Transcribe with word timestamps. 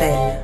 Mantel. 0.00 0.38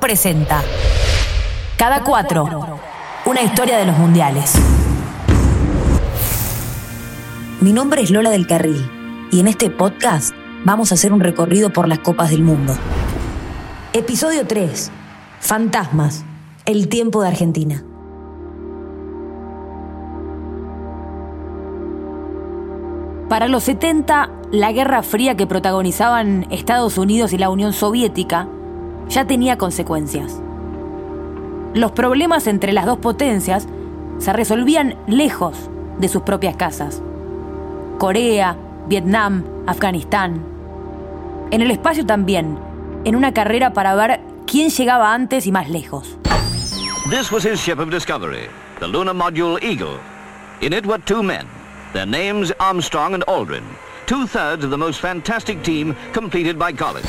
Presenta 0.00 0.60
Cada 1.76 2.02
cuatro, 2.02 2.80
una 3.26 3.42
historia 3.42 3.78
de 3.78 3.86
los 3.86 3.96
mundiales. 3.96 4.54
Mi 7.60 7.72
nombre 7.72 8.02
es 8.02 8.10
Lola 8.10 8.30
del 8.30 8.48
Carril 8.48 9.28
y 9.30 9.38
en 9.38 9.46
este 9.46 9.70
podcast 9.70 10.34
vamos 10.64 10.92
a 10.92 10.94
hacer 10.94 11.12
un 11.12 11.20
recorrido 11.20 11.72
por 11.72 11.88
las 11.88 11.98
copas 11.98 12.30
del 12.30 12.42
mundo. 12.42 12.74
Episodio 13.92 14.46
3. 14.46 14.90
Fantasmas. 15.40 16.24
El 16.64 16.88
tiempo 16.88 17.22
de 17.22 17.28
Argentina. 17.28 17.84
Para 23.28 23.48
los 23.48 23.64
70, 23.64 24.30
la 24.52 24.72
Guerra 24.72 25.02
Fría 25.02 25.36
que 25.36 25.46
protagonizaban 25.46 26.46
Estados 26.50 26.98
Unidos 26.98 27.32
y 27.32 27.38
la 27.38 27.50
Unión 27.50 27.72
Soviética 27.72 28.46
ya 29.08 29.26
tenía 29.26 29.58
consecuencias. 29.58 30.40
Los 31.74 31.92
problemas 31.92 32.46
entre 32.46 32.72
las 32.72 32.84
dos 32.84 32.98
potencias 32.98 33.66
se 34.18 34.32
resolvían 34.32 34.96
lejos 35.06 35.70
de 35.98 36.08
sus 36.08 36.22
propias 36.22 36.56
casas. 36.56 37.02
Corea, 37.98 38.56
Vietnam, 38.88 39.44
Afganistán. 39.66 40.44
En 41.50 41.60
el 41.60 41.70
espacio 41.70 42.04
también, 42.04 42.58
en 43.04 43.16
una 43.16 43.32
carrera 43.32 43.72
para 43.72 43.94
ver 43.94 44.20
quién 44.46 44.70
llegaba 44.70 45.14
antes 45.14 45.46
y 45.46 45.52
más 45.52 45.68
lejos. 45.68 46.18
This 47.10 47.30
was 47.30 47.44
his 47.44 47.60
ship 47.60 47.78
of 47.78 47.90
discovery, 47.90 48.48
the 48.80 48.86
lunar 48.86 49.14
module 49.14 49.58
Eagle. 49.62 49.98
In 50.60 50.72
it 50.72 50.86
were 50.86 51.00
two 51.04 51.22
men, 51.22 51.46
their 51.92 52.06
names 52.06 52.52
Armstrong 52.58 53.14
and 53.14 53.24
Aldrin, 53.26 53.64
two-thirds 54.06 54.64
of 54.64 54.70
the 54.70 54.78
most 54.78 55.00
fantastic 55.00 55.62
team 55.62 55.94
completed 56.12 56.58
by 56.58 56.72
Collins. 56.72 57.06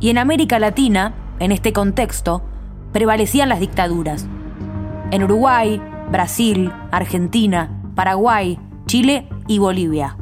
Y 0.00 0.10
en 0.10 0.18
América 0.18 0.60
Latina, 0.60 1.12
en 1.40 1.50
este 1.50 1.72
contexto, 1.72 2.42
prevalecían 2.92 3.48
las 3.48 3.58
dictaduras. 3.58 4.26
En 5.10 5.24
Uruguay, 5.24 5.82
Brasil, 6.10 6.72
Argentina, 6.90 7.68
Paraguay, 7.94 8.58
Chile 8.86 9.28
y 9.46 9.58
Bolivia. 9.58 10.16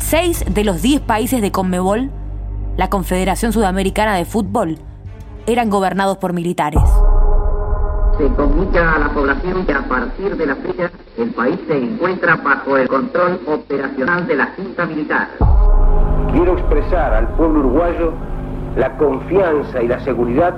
Seis 0.00 0.44
de 0.48 0.64
los 0.64 0.80
diez 0.80 1.00
países 1.00 1.42
de 1.42 1.52
Conmebol, 1.52 2.10
la 2.76 2.88
Confederación 2.88 3.52
Sudamericana 3.52 4.14
de 4.14 4.24
Fútbol, 4.24 4.78
eran 5.46 5.68
gobernados 5.68 6.16
por 6.16 6.32
militares. 6.32 6.82
Se 8.16 8.28
comunica 8.34 8.94
a 8.94 8.98
la 8.98 9.12
población 9.12 9.66
que 9.66 9.72
a 9.72 9.86
partir 9.86 10.36
de 10.36 10.46
la 10.46 10.56
fecha 10.56 10.90
el 11.18 11.30
país 11.34 11.58
se 11.68 11.76
encuentra 11.76 12.36
bajo 12.36 12.76
el 12.78 12.88
control 12.88 13.40
operacional 13.46 14.26
de 14.26 14.36
la 14.36 14.46
Junta 14.56 14.86
Militar. 14.86 15.28
Quiero 16.32 16.54
expresar 16.54 17.12
al 17.12 17.28
pueblo 17.36 17.60
uruguayo 17.60 18.12
la 18.76 18.96
confianza 18.96 19.82
y 19.82 19.88
la 19.88 20.00
seguridad 20.00 20.54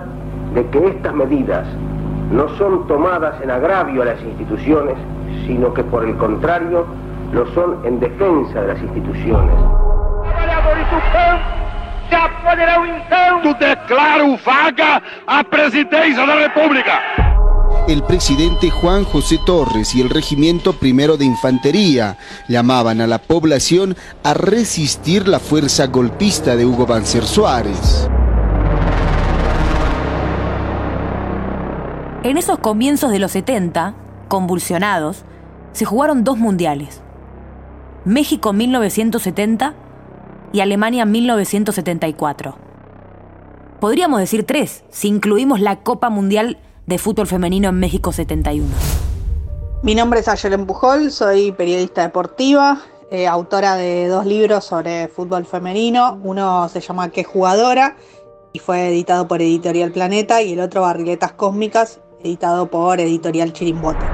de 0.55 0.69
que 0.71 0.87
estas 0.87 1.15
medidas 1.15 1.67
no 2.31 2.49
son 2.57 2.87
tomadas 2.87 3.41
en 3.43 3.51
agravio 3.51 4.03
a 4.03 4.07
las 4.07 4.23
instituciones, 4.23 4.97
sino 5.47 5.75
que 5.75 5.83
por 5.85 6.05
el 6.05 6.17
contrario 6.17 6.87
lo 7.33 7.47
son 7.55 7.85
en 7.85 8.01
defensa 8.01 8.61
de 8.63 8.69
las 8.69 8.81
instituciones. 8.81 9.55
declaro 13.59 14.39
vaga 14.45 15.03
a 15.27 15.45
presidencia 15.45 16.21
de 16.21 16.27
la 16.27 16.37
República. 16.37 17.01
El 17.89 18.03
presidente 18.03 18.71
Juan 18.71 19.05
José 19.05 19.39
Torres 19.45 19.95
y 19.95 20.01
el 20.01 20.11
regimiento 20.11 20.73
primero 20.73 21.17
de 21.17 21.25
infantería 21.25 22.17
llamaban 22.49 23.01
a 23.01 23.07
la 23.07 23.19
población 23.19 23.97
a 24.23 24.35
resistir 24.35 25.27
la 25.27 25.41
fuerza 25.41 25.87
golpista 25.87 26.57
de 26.57 26.67
Hugo 26.67 26.87
Banzer 26.87 27.25
Suárez. 27.25 28.09
En 32.23 32.37
esos 32.37 32.59
comienzos 32.59 33.11
de 33.13 33.19
los 33.19 33.33
70, 33.33 33.95
convulsionados, 34.29 35.25
se 35.73 35.87
jugaron 35.87 36.23
dos 36.23 36.37
mundiales. 36.37 37.01
México 38.05 38.53
1970 38.53 39.73
y 40.53 40.61
Alemania 40.61 41.07
1974. 41.07 42.57
Podríamos 43.81 44.21
decir 44.21 44.45
tres, 44.45 44.85
si 44.91 45.09
incluimos 45.09 45.61
la 45.61 45.77
Copa 45.77 46.11
Mundial 46.11 46.59
de 46.87 46.99
Fútbol 46.99 47.27
Femenino 47.27 47.71
en 47.71 47.79
México 47.79 48.13
71. 48.13 48.69
Mi 49.83 49.95
nombre 49.95 50.21
es 50.21 50.29
Ayelen 50.29 50.67
Pujol, 50.67 51.11
soy 51.11 51.53
periodista 51.53 52.03
deportiva, 52.03 52.83
eh, 53.11 53.27
autora 53.27 53.77
de 53.77 54.09
dos 54.09 54.27
libros 54.27 54.67
sobre 54.67 55.09
fútbol 55.09 55.47
femenino. 55.47 56.21
Uno 56.23 56.69
se 56.69 56.83
llama 56.83 57.09
Qué 57.09 57.25
jugadora 57.25 57.97
y 58.53 58.59
fue 58.59 58.89
editado 58.89 59.27
por 59.27 59.41
Editorial 59.41 59.91
Planeta 59.91 60.43
y 60.43 60.53
el 60.53 60.61
otro 60.61 60.83
Barriletas 60.83 61.33
Cósmicas, 61.33 62.01
editado 62.23 62.71
por 62.71 63.01
Editorial 63.01 63.53
Chirimbote. 63.53 64.05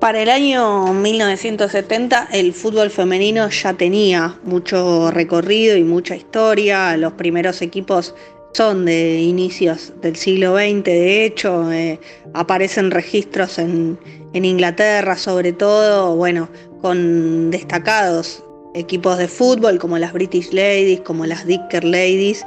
Para 0.00 0.20
el 0.20 0.28
año 0.28 0.92
1970 0.92 2.28
el 2.32 2.52
fútbol 2.52 2.90
femenino 2.90 3.48
ya 3.48 3.72
tenía 3.72 4.38
mucho 4.42 5.10
recorrido 5.10 5.78
y 5.78 5.84
mucha 5.84 6.14
historia. 6.14 6.96
Los 6.98 7.14
primeros 7.14 7.62
equipos 7.62 8.14
son 8.52 8.84
de 8.84 9.20
inicios 9.20 9.92
del 10.00 10.14
siglo 10.16 10.56
XX, 10.56 10.84
de 10.84 11.24
hecho, 11.24 11.72
eh, 11.72 11.98
aparecen 12.34 12.90
registros 12.90 13.58
en, 13.58 13.98
Inglaterra 14.34 15.16
sobre 15.16 15.52
todo, 15.52 16.16
bueno, 16.16 16.48
con 16.82 17.50
destacados 17.50 18.44
equipos 18.74 19.16
de 19.16 19.28
fútbol 19.28 19.78
como 19.78 19.96
las 19.96 20.12
British 20.12 20.52
Ladies, 20.52 21.00
como 21.00 21.24
las 21.24 21.46
Dicker 21.46 21.84
Ladies 21.84 22.44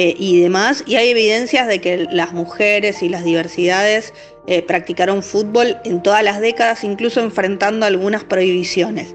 eh, 0.00 0.14
y 0.16 0.40
demás. 0.40 0.84
Y 0.86 0.94
hay 0.94 1.08
evidencias 1.08 1.66
de 1.66 1.80
que 1.80 2.06
las 2.12 2.32
mujeres 2.32 3.02
y 3.02 3.08
las 3.08 3.24
diversidades 3.24 4.14
eh, 4.46 4.62
practicaron 4.62 5.24
fútbol 5.24 5.76
en 5.84 6.04
todas 6.04 6.22
las 6.22 6.40
décadas, 6.40 6.84
incluso 6.84 7.20
enfrentando 7.20 7.84
algunas 7.84 8.22
prohibiciones. 8.22 9.12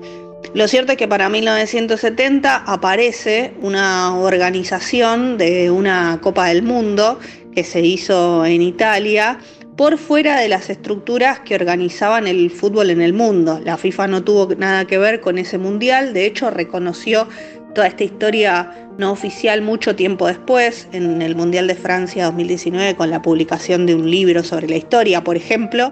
Lo 0.54 0.68
cierto 0.68 0.92
es 0.92 0.98
que 0.98 1.08
para 1.08 1.30
1970 1.30 2.66
aparece 2.68 3.54
una 3.62 4.14
organización 4.20 5.38
de 5.38 5.72
una 5.72 6.20
Copa 6.22 6.48
del 6.48 6.64
Mundo 6.64 7.18
que 7.56 7.64
se 7.64 7.80
hizo 7.80 8.46
en 8.46 8.62
Italia 8.62 9.40
por 9.78 9.98
fuera 9.98 10.38
de 10.38 10.50
las 10.50 10.70
estructuras 10.70 11.40
que 11.40 11.56
organizaban 11.56 12.28
el 12.28 12.52
fútbol 12.52 12.90
en 12.90 13.02
el 13.02 13.14
mundo. 13.14 13.62
La 13.64 13.78
FIFA 13.78 14.08
no 14.08 14.24
tuvo 14.26 14.54
nada 14.56 14.86
que 14.86 14.98
ver 14.98 15.22
con 15.22 15.38
ese 15.38 15.58
mundial, 15.58 16.14
de 16.14 16.26
hecho 16.26 16.50
reconoció 16.50 17.30
toda 17.74 17.88
esta 17.88 18.04
historia 18.04 18.72
no 18.98 19.12
oficial 19.12 19.62
mucho 19.62 19.96
tiempo 19.96 20.28
después, 20.28 20.88
en 20.92 21.22
el 21.22 21.36
Mundial 21.36 21.68
de 21.68 21.76
Francia 21.76 22.26
2019, 22.26 22.96
con 22.96 23.10
la 23.10 23.22
publicación 23.22 23.86
de 23.86 23.96
un 23.96 24.10
libro 24.10 24.44
sobre 24.44 24.68
la 24.68 24.76
historia, 24.76 25.24
por 25.24 25.36
ejemplo. 25.36 25.92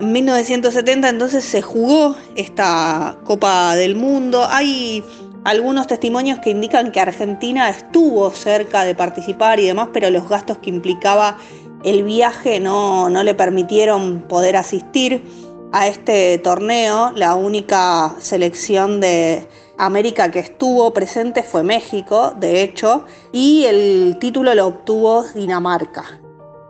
En 0.00 0.12
1970 0.12 1.08
entonces 1.08 1.44
se 1.44 1.62
jugó 1.62 2.16
esta 2.36 3.16
Copa 3.24 3.76
del 3.76 3.96
Mundo. 3.96 4.46
Hay 4.48 5.02
algunos 5.44 5.86
testimonios 5.86 6.38
que 6.40 6.50
indican 6.50 6.90
que 6.92 7.00
Argentina 7.00 7.70
estuvo 7.70 8.30
cerca 8.30 8.84
de 8.84 8.94
participar 8.94 9.60
y 9.60 9.66
demás, 9.66 9.88
pero 9.92 10.10
los 10.10 10.28
gastos 10.28 10.58
que 10.58 10.70
implicaba 10.70 11.38
el 11.84 12.02
viaje 12.02 12.60
no, 12.60 13.08
no 13.08 13.22
le 13.22 13.34
permitieron 13.34 14.22
poder 14.22 14.56
asistir 14.56 15.22
a 15.72 15.86
este 15.86 16.38
torneo. 16.38 17.12
La 17.14 17.34
única 17.34 18.14
selección 18.18 19.00
de, 19.00 19.46
América 19.78 20.30
que 20.30 20.38
estuvo 20.38 20.92
presente 20.92 21.42
fue 21.42 21.62
México, 21.62 22.34
de 22.38 22.62
hecho, 22.62 23.04
y 23.32 23.64
el 23.64 24.16
título 24.20 24.54
lo 24.54 24.66
obtuvo 24.66 25.24
Dinamarca. 25.34 26.20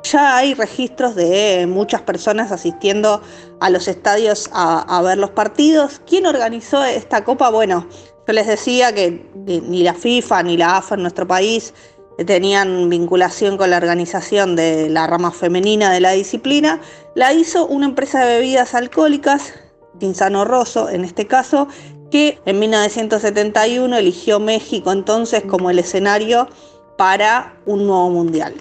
Ya 0.04 0.36
hay 0.36 0.54
registros 0.54 1.14
de 1.14 1.66
muchas 1.66 2.02
personas 2.02 2.52
asistiendo 2.52 3.22
a 3.60 3.70
los 3.70 3.88
estadios 3.88 4.50
a, 4.52 5.00
ver 5.02 5.16
los 5.16 5.30
partidos. 5.30 6.02
¿Quién 6.06 6.26
organizó 6.26 6.84
esta 6.84 7.24
copa? 7.24 7.48
Bueno, 7.48 7.86
yo 8.26 8.32
les 8.34 8.46
decía 8.46 8.94
que 8.94 9.30
ni 9.34 9.82
la 9.82 9.94
FIFA 9.94 10.42
ni 10.42 10.56
la 10.58 10.76
AFA 10.76 10.96
en 10.96 11.02
nuestro 11.02 11.26
país 11.26 11.72
tenían 12.26 12.88
vinculación 12.90 13.56
con 13.56 13.70
la 13.70 13.78
organización 13.78 14.56
de 14.56 14.88
la 14.90 15.06
rama 15.06 15.32
femenina 15.32 15.90
de 15.90 16.00
la 16.00 16.12
disciplina. 16.12 16.80
La 17.14 17.32
hizo 17.32 17.66
una 17.66 17.86
empresa 17.86 18.24
de 18.24 18.38
bebidas 18.38 18.74
alcohólicas, 18.74 19.54
Tinsano 19.98 20.44
Rosso 20.44 20.88
en 20.90 21.04
este 21.04 21.26
caso, 21.26 21.68
que 22.14 22.38
en 22.46 22.60
1971 22.60 23.96
eligió 23.96 24.38
México 24.38 24.92
entonces 24.92 25.42
como 25.42 25.68
el 25.70 25.80
escenario 25.80 26.46
para 26.96 27.56
un 27.66 27.88
nuevo 27.88 28.08
mundial. 28.08 28.54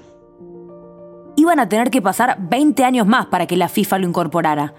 Iban 1.35 1.59
a 1.59 1.69
tener 1.69 1.91
que 1.91 2.01
pasar 2.01 2.35
20 2.39 2.83
años 2.83 3.05
más 3.05 3.27
para 3.27 3.45
que 3.45 3.55
la 3.55 3.69
FIFA 3.69 4.00
lo 4.00 4.07
incorporara, 4.07 4.73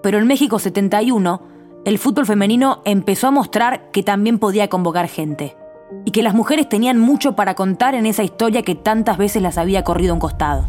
pero 0.00 0.18
en 0.18 0.28
México 0.28 0.60
71 0.60 1.42
el 1.84 1.98
fútbol 1.98 2.24
femenino 2.24 2.82
empezó 2.84 3.26
a 3.26 3.32
mostrar 3.32 3.90
que 3.90 4.04
también 4.04 4.38
podía 4.38 4.68
convocar 4.68 5.08
gente 5.08 5.56
y 6.04 6.12
que 6.12 6.22
las 6.22 6.34
mujeres 6.34 6.68
tenían 6.68 7.00
mucho 7.00 7.34
para 7.34 7.56
contar 7.56 7.96
en 7.96 8.06
esa 8.06 8.22
historia 8.22 8.62
que 8.62 8.76
tantas 8.76 9.18
veces 9.18 9.42
las 9.42 9.58
había 9.58 9.82
corrido 9.82 10.12
a 10.12 10.14
un 10.14 10.20
costado. 10.20 10.66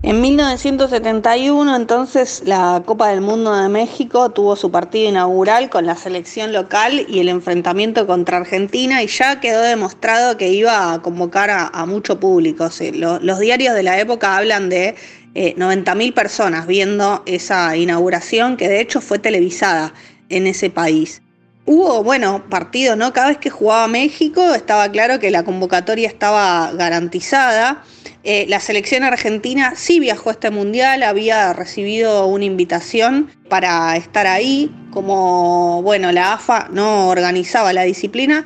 En 0.00 0.20
1971, 0.20 1.74
entonces, 1.74 2.42
la 2.44 2.84
Copa 2.86 3.08
del 3.08 3.20
Mundo 3.20 3.52
de 3.56 3.68
México 3.68 4.30
tuvo 4.30 4.54
su 4.54 4.70
partido 4.70 5.08
inaugural 5.08 5.70
con 5.70 5.86
la 5.86 5.96
selección 5.96 6.52
local 6.52 7.04
y 7.08 7.18
el 7.18 7.28
enfrentamiento 7.28 8.06
contra 8.06 8.36
Argentina 8.36 9.02
y 9.02 9.08
ya 9.08 9.40
quedó 9.40 9.60
demostrado 9.60 10.36
que 10.36 10.50
iba 10.52 10.92
a 10.92 11.02
convocar 11.02 11.50
a, 11.50 11.84
mucho 11.86 12.20
público. 12.20 12.70
los 12.92 13.38
diarios 13.40 13.74
de 13.74 13.82
la 13.82 13.98
época 13.98 14.36
hablan 14.36 14.68
de 14.68 14.94
eh, 15.34 15.56
90.000 15.56 16.14
personas 16.14 16.68
viendo 16.68 17.24
esa 17.26 17.76
inauguración 17.76 18.56
que 18.56 18.68
de 18.68 18.80
hecho 18.80 19.00
fue 19.00 19.18
televisada 19.18 19.92
en 20.28 20.46
ese 20.46 20.70
país. 20.70 21.22
Hubo, 21.66 22.02
bueno, 22.02 22.44
partidos, 22.48 22.96
¿no? 22.96 23.12
Cada 23.12 23.28
vez 23.28 23.38
que 23.38 23.50
jugaba 23.50 23.88
México 23.88 24.54
estaba 24.54 24.88
claro 24.90 25.18
que 25.18 25.30
la 25.30 25.42
convocatoria 25.42 26.08
estaba 26.08 26.72
garantizada. 26.72 27.84
Eh, 28.30 28.44
la 28.46 28.60
selección 28.60 29.04
argentina 29.04 29.72
sí 29.74 30.00
viajó 30.00 30.28
a 30.28 30.32
este 30.32 30.50
mundial, 30.50 31.02
había 31.02 31.54
recibido 31.54 32.26
una 32.26 32.44
invitación 32.44 33.30
para 33.48 33.96
estar 33.96 34.26
ahí, 34.26 34.70
como 34.90 35.80
bueno, 35.80 36.12
la 36.12 36.34
AFA 36.34 36.68
no 36.70 37.08
organizaba 37.08 37.72
la 37.72 37.84
disciplina. 37.84 38.44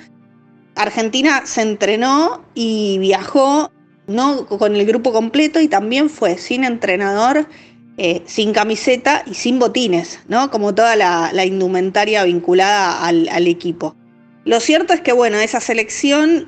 Argentina 0.77 1.43
se 1.47 1.63
entrenó 1.63 2.45
y 2.55 2.99
viajó 2.99 3.73
no 4.07 4.47
con 4.47 4.77
el 4.77 4.87
grupo 4.87 5.13
completo 5.13 5.61
y 5.61 5.67
también 5.67 6.11
fue 6.11 6.39
sin 6.39 6.63
entrenador, 6.63 7.49
eh, 7.97 8.23
sin 8.25 8.53
camiseta 8.53 9.25
y 9.27 9.35
sin 9.35 9.59
botines, 9.59 10.21
¿no? 10.29 10.49
Como 10.53 10.77
toda 10.77 10.95
la, 10.95 11.45
indumentaria 11.45 12.23
vinculada 12.23 13.05
al, 13.05 13.29
al, 13.31 13.49
equipo. 13.49 13.97
Lo 14.45 14.61
cierto 14.61 14.93
es 14.93 15.01
que, 15.01 15.11
bueno, 15.11 15.41
esa 15.41 15.59
selección 15.59 16.47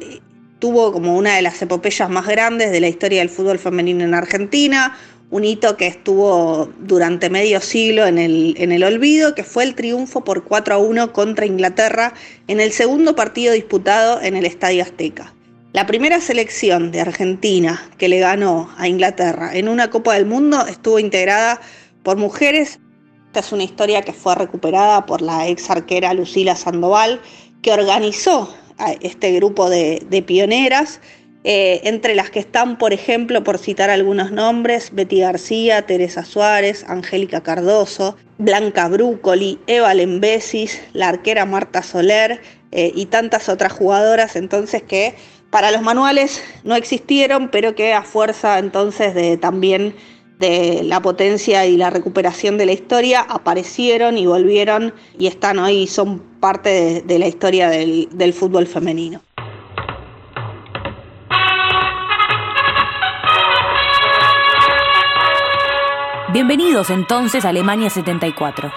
tuvo 0.64 0.92
como 0.92 1.14
una 1.14 1.36
de 1.36 1.42
las 1.42 1.60
epopeyas 1.60 2.08
más 2.08 2.26
grandes 2.26 2.72
de 2.72 2.80
la 2.80 2.88
historia 2.88 3.18
del 3.18 3.28
fútbol 3.28 3.58
femenino 3.58 4.02
en 4.02 4.14
Argentina, 4.14 4.96
un 5.28 5.44
hito 5.44 5.76
que 5.76 5.86
estuvo 5.86 6.70
durante 6.78 7.28
medio 7.28 7.60
siglo 7.60 8.06
en 8.06 8.16
el, 8.16 8.54
en 8.56 8.72
el 8.72 8.82
olvido, 8.82 9.34
que 9.34 9.44
fue 9.44 9.64
el 9.64 9.74
triunfo 9.74 10.24
por 10.24 10.44
4 10.44 10.76
a 10.76 10.78
1 10.78 11.12
contra 11.12 11.44
Inglaterra 11.44 12.14
en 12.48 12.60
el 12.60 12.72
segundo 12.72 13.14
partido 13.14 13.52
disputado 13.52 14.22
en 14.22 14.36
el 14.36 14.46
Estadio 14.46 14.82
Azteca. 14.82 15.34
La 15.74 15.84
primera 15.84 16.18
selección 16.18 16.92
de 16.92 17.02
Argentina 17.02 17.86
que 17.98 18.08
le 18.08 18.20
ganó 18.20 18.70
a 18.78 18.88
Inglaterra 18.88 19.50
en 19.52 19.68
una 19.68 19.90
Copa 19.90 20.14
del 20.14 20.24
Mundo 20.24 20.66
estuvo 20.66 20.98
integrada 20.98 21.60
por 22.02 22.16
mujeres. 22.16 22.80
Esta 23.26 23.40
es 23.40 23.52
una 23.52 23.64
historia 23.64 24.00
que 24.00 24.14
fue 24.14 24.34
recuperada 24.34 25.04
por 25.04 25.20
la 25.20 25.46
ex 25.46 25.68
arquera 25.68 26.14
Lucila 26.14 26.56
Sandoval, 26.56 27.20
que 27.60 27.70
organizó 27.70 28.54
este 29.00 29.32
grupo 29.32 29.70
de, 29.70 30.24
pioneras, 30.26 31.00
eh, 31.44 31.82
entre 31.84 32.14
las 32.14 32.30
que 32.30 32.38
están, 32.38 32.78
por 32.78 32.92
ejemplo, 32.92 33.44
por 33.44 33.58
citar 33.58 33.90
algunos 33.90 34.30
nombres, 34.30 34.90
Betty 34.92 35.20
García, 35.20 35.82
Teresa 35.82 36.24
Suárez, 36.24 36.84
Angélica 36.88 37.42
Cardoso, 37.42 38.16
Blanca 38.38 38.88
Brúcoli, 38.88 39.58
Eva 39.66 39.92
Lembesis, 39.94 40.80
la 40.92 41.08
arquera 41.08 41.44
Marta 41.44 41.82
Soler 41.82 42.40
eh, 42.72 42.92
y 42.94 43.06
tantas 43.06 43.48
otras 43.48 43.72
jugadoras, 43.72 44.36
entonces 44.36 44.82
que 44.82 45.14
para 45.50 45.70
los 45.70 45.82
manuales 45.82 46.42
no 46.64 46.74
existieron, 46.74 47.48
pero 47.48 47.76
que 47.76 47.92
a 47.92 48.02
fuerza 48.02 48.58
entonces 48.58 49.14
de 49.14 49.36
también 49.36 49.94
de 50.38 50.82
la 50.84 51.00
potencia 51.00 51.66
y 51.66 51.76
la 51.76 51.90
recuperación 51.90 52.58
de 52.58 52.66
la 52.66 52.72
historia 52.72 53.20
aparecieron 53.20 54.18
y 54.18 54.26
volvieron 54.26 54.92
y 55.18 55.26
están 55.26 55.58
hoy 55.58 55.82
y 55.82 55.86
son 55.86 56.20
parte 56.40 57.02
de, 57.02 57.18
la 57.18 57.26
historia 57.26 57.68
del, 57.68 58.08
del 58.12 58.32
fútbol 58.32 58.66
femenino. 58.66 59.20
Bienvenidos 66.32 66.90
entonces 66.90 67.44
a 67.44 67.50
Alemania 67.50 67.90
74, 67.90 68.72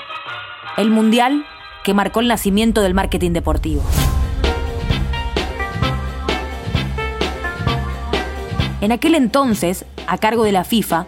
el 0.78 0.92
mundial 0.92 1.44
que 1.84 1.96
marcó 1.96 2.20
el 2.20 2.28
nacimiento 2.28 2.82
del 2.82 2.94
marketing 2.94 3.32
deportivo. 3.32 3.82
En 8.80 8.92
aquel 8.92 9.16
entonces, 9.16 9.86
a 10.06 10.20
cargo 10.20 10.44
de 10.44 10.52
la 10.52 10.64
FIFA, 10.64 11.08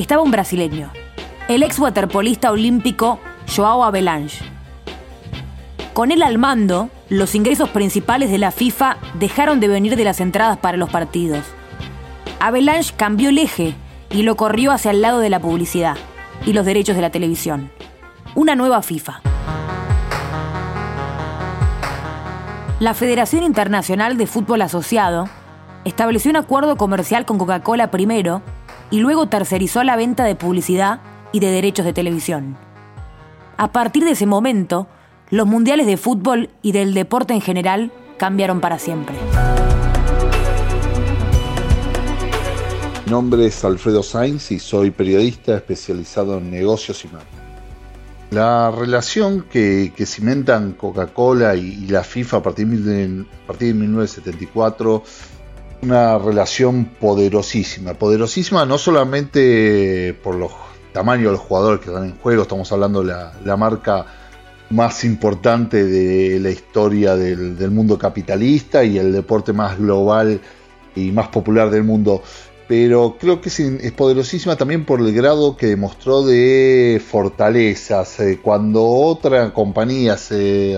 estaba 0.00 0.22
un 0.22 0.30
brasileño, 0.30 0.90
el 1.48 1.62
ex 1.62 1.78
waterpolista 1.78 2.50
olímpico 2.50 3.20
Joao 3.54 3.84
Avelange. 3.84 4.42
Con 5.92 6.10
él 6.10 6.22
al 6.22 6.38
mando, 6.38 6.88
los 7.08 7.34
ingresos 7.34 7.68
principales 7.68 8.30
de 8.30 8.38
la 8.38 8.50
FIFA 8.50 8.96
dejaron 9.18 9.60
de 9.60 9.68
venir 9.68 9.96
de 9.96 10.04
las 10.04 10.20
entradas 10.20 10.56
para 10.58 10.78
los 10.78 10.88
partidos. 10.88 11.44
Avalanche 12.38 12.94
cambió 12.96 13.28
el 13.28 13.38
eje 13.38 13.74
y 14.10 14.22
lo 14.22 14.36
corrió 14.36 14.72
hacia 14.72 14.92
el 14.92 15.02
lado 15.02 15.18
de 15.18 15.28
la 15.28 15.40
publicidad 15.40 15.96
y 16.46 16.54
los 16.54 16.64
derechos 16.64 16.96
de 16.96 17.02
la 17.02 17.10
televisión. 17.10 17.70
Una 18.34 18.54
nueva 18.54 18.80
FIFA. 18.82 19.20
La 22.78 22.94
Federación 22.94 23.42
Internacional 23.42 24.16
de 24.16 24.26
Fútbol 24.26 24.62
Asociado 24.62 25.28
estableció 25.84 26.30
un 26.30 26.36
acuerdo 26.36 26.76
comercial 26.76 27.26
con 27.26 27.36
Coca-Cola 27.36 27.90
primero 27.90 28.40
y 28.90 28.98
luego 28.98 29.28
tercerizó 29.28 29.84
la 29.84 29.96
venta 29.96 30.24
de 30.24 30.34
publicidad 30.34 31.00
y 31.32 31.40
de 31.40 31.50
derechos 31.50 31.84
de 31.84 31.92
televisión. 31.92 32.56
A 33.56 33.72
partir 33.72 34.04
de 34.04 34.12
ese 34.12 34.26
momento, 34.26 34.88
los 35.30 35.46
mundiales 35.46 35.86
de 35.86 35.96
fútbol 35.96 36.50
y 36.62 36.72
del 36.72 36.94
deporte 36.94 37.34
en 37.34 37.40
general 37.40 37.92
cambiaron 38.16 38.60
para 38.60 38.78
siempre. 38.78 39.14
Mi 43.04 43.10
nombre 43.12 43.46
es 43.46 43.64
Alfredo 43.64 44.02
Sainz 44.02 44.50
y 44.52 44.58
soy 44.58 44.90
periodista 44.90 45.56
especializado 45.56 46.38
en 46.38 46.50
negocios 46.50 47.04
y 47.04 47.08
marketing. 47.08 47.38
La 48.30 48.70
relación 48.70 49.42
que, 49.50 49.92
cimentan 50.06 50.72
Coca-Cola 50.74 51.56
y, 51.56 51.86
la 51.86 52.04
FIFA 52.04 52.36
a 52.36 52.42
partir 52.42 52.68
de, 52.68 53.24
a 53.44 53.46
partir 53.48 53.68
de 53.68 53.74
1974 53.74 55.02
una 55.82 56.18
relación 56.18 56.84
poderosísima, 56.84 57.94
poderosísima 57.94 58.66
no 58.66 58.78
solamente 58.78 60.14
por 60.22 60.34
los 60.34 60.52
tamaños 60.92 61.26
de 61.26 61.32
los 61.32 61.40
jugadores 61.40 61.80
que 61.80 61.86
están 61.90 62.04
en 62.04 62.16
juego, 62.18 62.42
estamos 62.42 62.70
hablando 62.72 63.02
de 63.02 63.14
la, 63.44 63.56
marca 63.56 64.06
más 64.70 65.04
importante 65.04 65.84
de 65.84 66.38
la 66.38 66.50
historia 66.50 67.16
del, 67.16 67.70
mundo 67.70 67.98
capitalista 67.98 68.84
y 68.84 68.98
el 68.98 69.12
deporte 69.12 69.52
más 69.52 69.78
global 69.78 70.40
y 70.94 71.12
más 71.12 71.28
popular 71.28 71.70
del 71.70 71.84
mundo. 71.84 72.22
Pero 72.68 73.16
creo 73.18 73.40
que 73.40 73.48
es, 73.48 73.92
poderosísima 73.96 74.54
también 74.54 74.84
por 74.84 75.00
el 75.00 75.12
grado 75.12 75.56
que 75.56 75.66
demostró 75.66 76.22
de 76.22 77.02
fortalezas. 77.04 78.20
Eh, 78.20 78.38
cuando 78.40 78.86
otra 78.86 79.52
compañía, 79.52 80.16
se, 80.16 80.76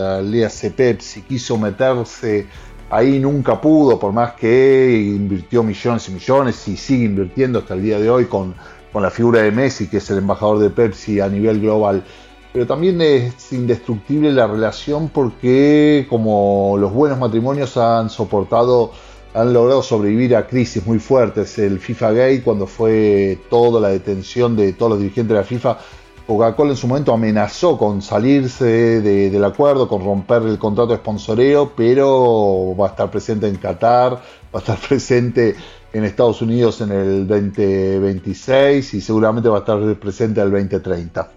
se 0.49 0.71
Pepsi, 0.71 1.21
quiso 1.21 1.59
meterse 1.59 2.47
ahí 2.93 3.19
nunca 3.19 3.59
pudo, 3.59 3.99
por 3.99 4.13
más 4.13 4.33
que 4.35 5.01
invirtió 5.03 5.63
millones 5.63 6.11
y 6.11 6.13
millones 6.13 6.69
y 6.69 6.77
sigue 6.77 7.07
invirtiendo 7.07 7.61
hasta 7.61 7.73
el 7.73 7.83
día 7.83 7.99
de 7.99 8.11
hoy 8.11 8.27
con, 8.27 8.55
la 8.93 9.11
figura 9.11 9.41
de 9.41 9.51
Messi, 9.51 9.89
que 9.89 9.97
es 9.97 10.11
el 10.11 10.19
embajador 10.19 10.59
de 10.59 10.69
Pepsi 10.69 11.19
a 11.19 11.27
nivel 11.27 11.63
global. 11.63 12.05
Pero 12.53 12.67
también 12.67 13.01
es 13.01 13.51
indestructible 13.55 14.31
la 14.31 14.47
relación 14.47 15.09
porque 15.09 16.07
como 16.11 16.77
los 16.79 16.93
buenos 16.93 17.19
matrimonios 17.19 17.79
han 17.79 18.11
soportado, 18.11 18.93
han 19.33 19.55
logrado 19.55 19.83
sobrevivir 19.83 20.37
a 20.37 20.47
crisis 20.47 20.85
muy 20.85 20.99
fuertes. 20.99 21.59
El 21.59 21.81
FIFA 21.81 22.13
Gate, 22.13 22.43
cuando 22.43 22.67
fue 22.67 23.39
toda 23.49 23.81
la 23.81 23.89
detención 23.89 24.55
de 24.55 24.75
todos 24.75 24.91
los 24.91 24.99
dirigentes 24.99 25.29
de 25.31 25.35
la 25.35 25.45
FIFA, 25.45 25.79
Coca-Cola 26.27 26.71
en 26.71 26.77
su 26.77 26.87
momento 26.87 27.13
amenazó 27.13 27.77
con 27.77 28.01
salirse 28.01 29.01
del 29.01 29.45
acuerdo, 29.45 29.89
con 29.89 30.05
romper 30.05 30.43
el 30.43 30.59
contrato 30.59 30.93
de 30.93 30.99
sponsoreo, 30.99 31.73
pero 31.77 32.77
va 32.79 32.87
a 32.87 32.91
estar 32.91 33.11
presente 33.11 33.49
en 33.49 33.57
Qatar, 33.57 34.13
va 34.15 34.21
a 34.55 34.59
estar 34.59 34.79
presente 34.89 35.57
en 35.93 36.05
Estados 36.05 36.41
Unidos 36.41 36.81
en 36.81 36.93
el 36.93 37.27
2026 37.27 38.95
y 38.95 39.01
seguramente 39.01 39.49
va 39.49 39.59
a 39.59 39.61
estar 39.61 39.95
presente 39.97 40.41
el 40.41 40.51
2030. 40.51 41.31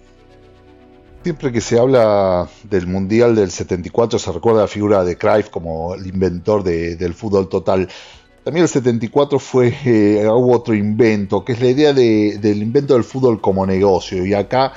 Siempre 1.23 1.51
que 1.51 1.59
se 1.59 1.79
habla 1.79 2.47
del 2.69 2.85
Mundial 2.85 3.35
del 3.35 3.49
74 3.49 4.19
se 4.19 4.31
recuerda 4.31 4.61
la 4.61 4.67
figura 4.67 5.03
de 5.03 5.17
Cruyff 5.17 5.49
como 5.49 5.95
el 5.95 6.05
inventor 6.05 6.63
del 6.63 7.15
fútbol 7.15 7.49
total. 7.49 7.89
También 8.45 8.61
el 8.61 8.69
74 8.69 9.39
fue, 9.39 9.75
eh, 9.85 10.27
hubo 10.29 10.53
otro 10.53 10.75
invento, 10.75 11.43
que 11.43 11.53
es 11.53 11.59
la 11.59 11.67
idea 11.67 11.93
del 11.93 12.61
invento 12.61 12.93
del 12.93 13.03
fútbol 13.03 13.41
como 13.41 13.65
negocio. 13.65 14.23
Y 14.23 14.35
acá 14.35 14.71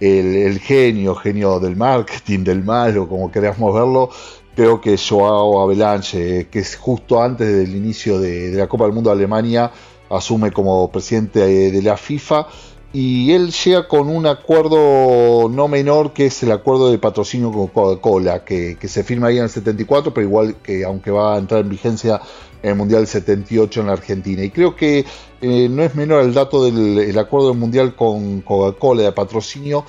el, 0.00 0.58
genio, 0.58 1.14
genio 1.14 1.60
del 1.60 1.76
marketing, 1.76 2.42
del 2.42 2.64
mal, 2.64 2.98
o 2.98 3.08
como 3.08 3.30
queramos 3.30 3.72
verlo, 3.72 4.10
creo 4.56 4.80
que 4.80 4.98
Joao 4.98 5.62
Avalanche, 5.62 6.48
que 6.50 6.58
es 6.58 6.74
justo 6.74 7.22
antes 7.22 7.46
del 7.46 7.76
inicio 7.76 8.18
de, 8.18 8.50
la 8.50 8.66
Copa 8.66 8.86
del 8.86 8.92
Mundo 8.92 9.10
de 9.10 9.16
Alemania, 9.16 9.70
asume 10.10 10.50
como 10.50 10.90
presidente 10.90 11.70
de 11.70 11.80
la 11.80 11.96
FIFA 11.96 12.48
y 12.92 13.32
él 13.32 13.52
llega 13.52 13.88
con 13.88 14.08
un 14.08 14.26
acuerdo 14.26 15.48
no 15.48 15.66
menor 15.68 16.12
que 16.12 16.26
es 16.26 16.42
el 16.42 16.52
acuerdo 16.52 16.90
de 16.90 16.98
patrocinio 16.98 17.50
con 17.50 17.68
Coca-Cola, 17.68 18.44
que, 18.44 18.76
se 18.82 19.02
firma 19.02 19.28
ahí 19.28 19.38
en 19.38 19.44
el 19.44 19.50
74, 19.50 20.12
pero 20.12 20.26
igual 20.26 20.56
que 20.56 20.84
aunque 20.84 21.10
va 21.10 21.34
a 21.34 21.38
entrar 21.38 21.62
en 21.62 21.70
vigencia 21.70 22.20
en 22.62 22.70
el 22.70 22.76
Mundial 22.76 23.06
78 23.06 23.80
en 23.80 23.86
la 23.86 23.92
Argentina. 23.92 24.42
Y 24.44 24.50
creo 24.50 24.76
que 24.76 25.04
eh, 25.40 25.68
no 25.68 25.82
es 25.82 25.94
menor 25.94 26.22
el 26.22 26.34
dato 26.34 26.64
del 26.64 27.18
acuerdo 27.18 27.48
del 27.48 27.58
Mundial 27.58 27.94
con 27.96 28.40
Coca-Cola 28.42 29.02
de 29.02 29.12
patrocinio, 29.12 29.84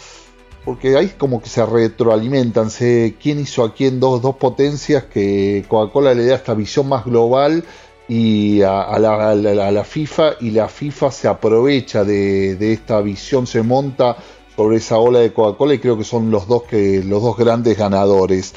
porque 0.66 0.96
ahí 0.98 1.10
como 1.18 1.42
que 1.42 1.50
se 1.50 1.66
retroalimentan, 1.66 2.70
sé 2.70 3.16
quién 3.22 3.40
hizo 3.40 3.64
aquí 3.64 3.86
en 3.86 4.00
dos, 4.00 4.22
dos 4.22 4.36
potencias 4.36 5.04
que 5.04 5.66
Coca-Cola 5.68 6.14
le 6.14 6.26
da 6.26 6.36
esta 6.36 6.54
visión 6.54 6.88
más 6.88 7.06
global 7.06 7.64
y 8.08 8.62
a, 8.62 8.98
la, 9.00 9.84
FIFA 9.84 10.36
y 10.42 10.52
la 10.52 10.68
FIFA 10.68 11.12
se 11.12 11.28
aprovecha 11.28 12.04
de, 12.04 12.74
esta 12.74 13.02
visión, 13.02 13.48
se 13.48 13.62
monta 13.62 14.18
sobre 14.56 14.78
esa 14.78 14.98
ola 14.98 15.20
de 15.20 15.34
Coca-Cola 15.34 15.74
y 15.74 15.80
creo 15.80 15.98
que 15.98 16.04
son 16.04 16.30
los 16.30 16.48
dos, 16.48 16.64
que, 16.64 17.04
los 17.04 17.22
dos 17.22 17.38
grandes 17.38 17.78
ganadores. 17.78 18.54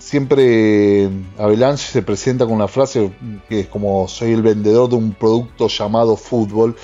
Siempre 0.00 1.08
Avalanche 1.38 1.84
se 1.84 2.02
presenta 2.02 2.44
con 2.44 2.54
una 2.54 2.68
frase 2.68 3.12
que 3.48 3.60
es 3.60 3.66
como 3.68 4.08
soy 4.08 4.32
el 4.32 4.42
vendedor 4.42 4.88
de 4.88 4.96
un 4.96 5.12
producto 5.12 5.68
llamado 5.68 6.16
fútbol 6.16 6.76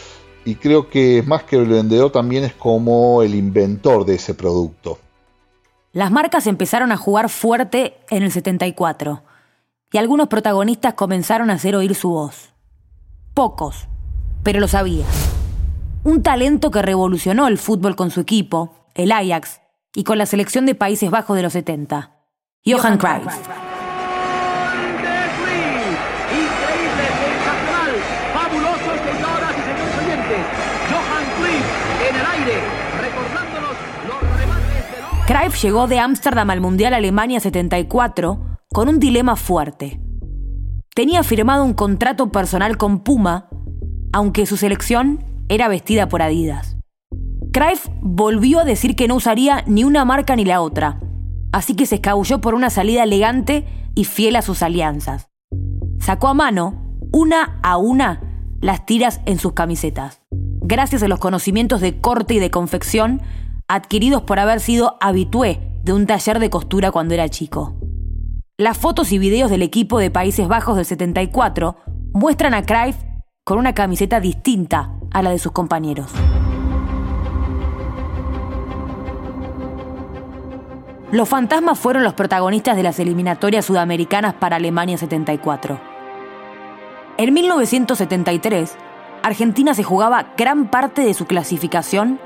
y 0.45 0.57
creo 0.57 0.89
que 0.89 1.23
más 1.27 1.45
que 1.45 1.57
el 1.57 1.67
vendedor 1.67 2.13
también 2.13 2.45
es 2.45 2.55
como 2.55 3.23
el 3.23 3.35
inventor 3.35 4.05
de 4.05 4.17
ese 4.17 4.35
producto. 4.35 4.99
Las 5.93 6.11
marcas 6.11 6.47
empezaron 6.47 6.93
a 6.93 6.97
jugar 6.97 7.29
fuerte 7.29 7.99
en 8.11 8.23
el 8.23 8.33
74 8.33 9.23
y 9.93 9.99
algunos 9.99 10.29
protagonistas 10.29 10.95
comenzaron 10.95 11.51
a 11.51 11.55
hacer 11.55 11.77
oír 11.77 11.95
su 11.95 12.11
voz. 12.11 12.53
Pocos, 13.33 13.87
pero 14.43 14.61
lo 14.61 14.69
sabía. 14.69 15.05
Un 16.03 16.23
talento 16.23 16.71
que 16.71 16.83
revolucionó 16.83 17.49
el 17.49 17.59
fútbol 17.59 17.97
con 17.97 18.11
su 18.11 18.21
equipo, 18.21 18.89
el 18.95 19.13
Ajax, 19.13 19.61
y 19.95 20.05
con 20.05 20.19
la 20.19 20.27
selección 20.27 20.67
de 20.67 20.75
Países 20.75 21.11
Bajos 21.11 21.37
de 21.37 21.43
los 21.43 21.53
70. 21.53 22.11
Johan 22.67 22.97
Cruyff. 22.97 23.27
Cruyff 35.27 35.63
llegó 35.63 35.87
de 35.87 35.99
Ámsterdam 35.99 36.49
al 36.49 36.63
Mundial 36.63 36.95
Alemania 36.95 37.39
74 37.39 38.59
con 38.73 38.89
un 38.89 38.99
dilema 38.99 39.37
fuerte. 39.37 40.01
Tenía 40.95 41.23
firmado 41.23 41.65
un 41.65 41.75
contrato 41.75 42.33
personal 42.33 42.79
con 42.79 43.01
Puma, 43.01 43.51
aunque 44.15 44.47
su 44.47 44.57
selección 44.57 45.23
era 45.51 45.69
vestida 45.69 46.09
por 46.09 46.23
Adidas. 46.23 46.79
Cruyff 47.53 47.89
volvió 48.01 48.61
a 48.61 48.65
decir 48.65 48.97
que 48.97 49.07
no 49.07 49.17
usaría 49.17 49.65
ni 49.67 49.85
una 49.85 50.07
marca 50.07 50.35
ni 50.35 50.47
la 50.47 50.63
otra, 50.63 50.99
así 51.55 51.77
que 51.77 51.87
se 51.87 51.95
escabulló 51.97 52.41
por 52.41 52.55
una 52.55 52.69
salida 52.69 53.05
elegante 53.05 53.65
y 53.95 54.07
fiel 54.07 54.35
a 54.35 54.43
sus 54.43 54.61
alianzas. 54.65 55.29
Sacó 56.01 56.27
a 56.27 56.35
mano, 56.35 56.99
una 57.13 57.61
a 57.63 57.77
una, 57.77 58.21
las 58.61 58.85
tiras 58.87 59.21
en 59.25 59.39
sus 59.39 59.53
camisetas, 59.53 60.21
gracias 60.33 61.05
a 61.05 61.09
los 61.09 61.21
conocimientos 61.21 61.81
de 61.81 62.01
corte 62.01 62.35
y 62.35 62.39
de 62.41 62.51
confección 62.51 63.23
adquiridos 63.69 64.23
por 64.23 64.41
haber 64.41 64.59
sido 64.59 64.99
habitué 65.01 65.61
de 65.85 65.93
un 65.93 66.07
taller 66.09 66.41
de 66.41 66.51
costura 66.51 66.91
cuando 66.91 67.15
era 67.15 67.29
chico. 67.29 67.77
Las 68.59 68.77
fotos 68.77 69.13
y 69.13 69.19
videos 69.19 69.49
del 69.49 69.63
equipo 69.63 70.01
de 70.01 70.11
Países 70.11 70.49
Bajos 70.49 70.75
del 70.75 70.87
74 70.87 71.77
muestran 72.13 72.55
a 72.55 72.65
Cruyff 72.65 72.97
con 73.45 73.59
una 73.59 73.75
camiseta 73.75 74.19
distinta 74.19 74.91
a 75.13 75.23
la 75.23 75.31
de 75.31 75.39
sus 75.39 75.53
compañeros. 75.53 76.11
Los 81.15 81.29
fantasmas 81.29 81.79
fueron 81.79 82.03
los 82.03 82.15
protagonistas 82.15 82.75
de 82.75 82.83
las 82.83 82.99
eliminatorias 82.99 83.65
sudamericanas 83.65 84.35
para 84.35 84.57
Alemania 84.57 84.99
74. 84.99 85.79
En 87.19 87.33
1973, 87.33 88.75
Argentina 89.23 89.75
se 89.75 89.85
jugaba 89.85 90.33
gran 90.37 90.67
parte 90.67 91.03
de 91.03 91.15
su 91.15 91.27
clasificación 91.27 92.19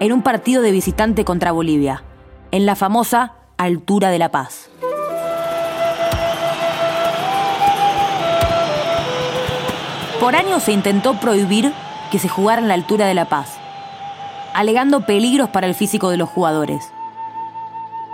en 0.00 0.12
un 0.12 0.22
partido 0.22 0.62
de 0.62 0.72
visitante 0.72 1.24
contra 1.24 1.52
Bolivia, 1.52 2.02
en 2.50 2.66
la 2.66 2.74
famosa 2.74 3.34
Altura 3.56 4.10
de 4.10 4.18
la 4.18 4.32
Paz. 4.32 4.68
Por 10.18 10.34
años 10.34 10.64
se 10.64 10.72
intentó 10.72 11.20
prohibir 11.20 11.72
que 12.10 12.18
se 12.18 12.28
jugara 12.28 12.60
en 12.60 12.66
la 12.66 12.74
altura 12.74 13.06
de 13.06 13.14
La 13.14 13.26
Paz, 13.26 13.58
alegando 14.54 15.06
peligros 15.06 15.50
para 15.50 15.68
el 15.68 15.76
físico 15.76 16.10
de 16.10 16.16
los 16.16 16.28
jugadores. 16.28 16.93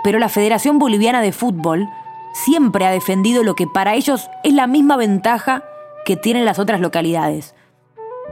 Pero 0.03 0.19
la 0.19 0.29
Federación 0.29 0.79
Boliviana 0.79 1.21
de 1.21 1.33
Fútbol 1.33 1.89
siempre 2.33 2.87
ha 2.87 2.91
defendido 2.91 3.43
lo 3.43 3.55
que 3.55 3.67
para 3.67 3.95
ellos 3.95 4.31
es 4.45 4.53
la 4.53 4.67
misma 4.67 4.97
ventaja 4.97 5.65
que 6.05 6.17
tienen 6.17 6.45
las 6.45 6.59
otras 6.59 6.81
localidades. 6.81 7.55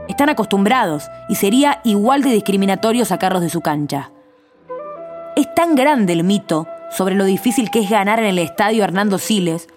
Están 0.07 0.29
acostumbrados 0.29 1.09
y 1.27 1.35
sería 1.35 1.81
igual 1.83 2.23
de 2.23 2.31
discriminatorio 2.31 3.05
sacarlos 3.05 3.41
de 3.41 3.49
su 3.49 3.61
cancha. 3.61 4.11
Es 5.35 5.53
tan 5.53 5.75
grande 5.75 6.13
el 6.13 6.23
mito 6.23 6.67
sobre 6.89 7.15
lo 7.15 7.25
difícil 7.25 7.69
que 7.69 7.79
es 7.79 7.89
ganar 7.89 8.19
en 8.19 8.25
el 8.25 8.39
estadio 8.39 8.83
Hernando 8.83 9.17
Siles, 9.19 9.67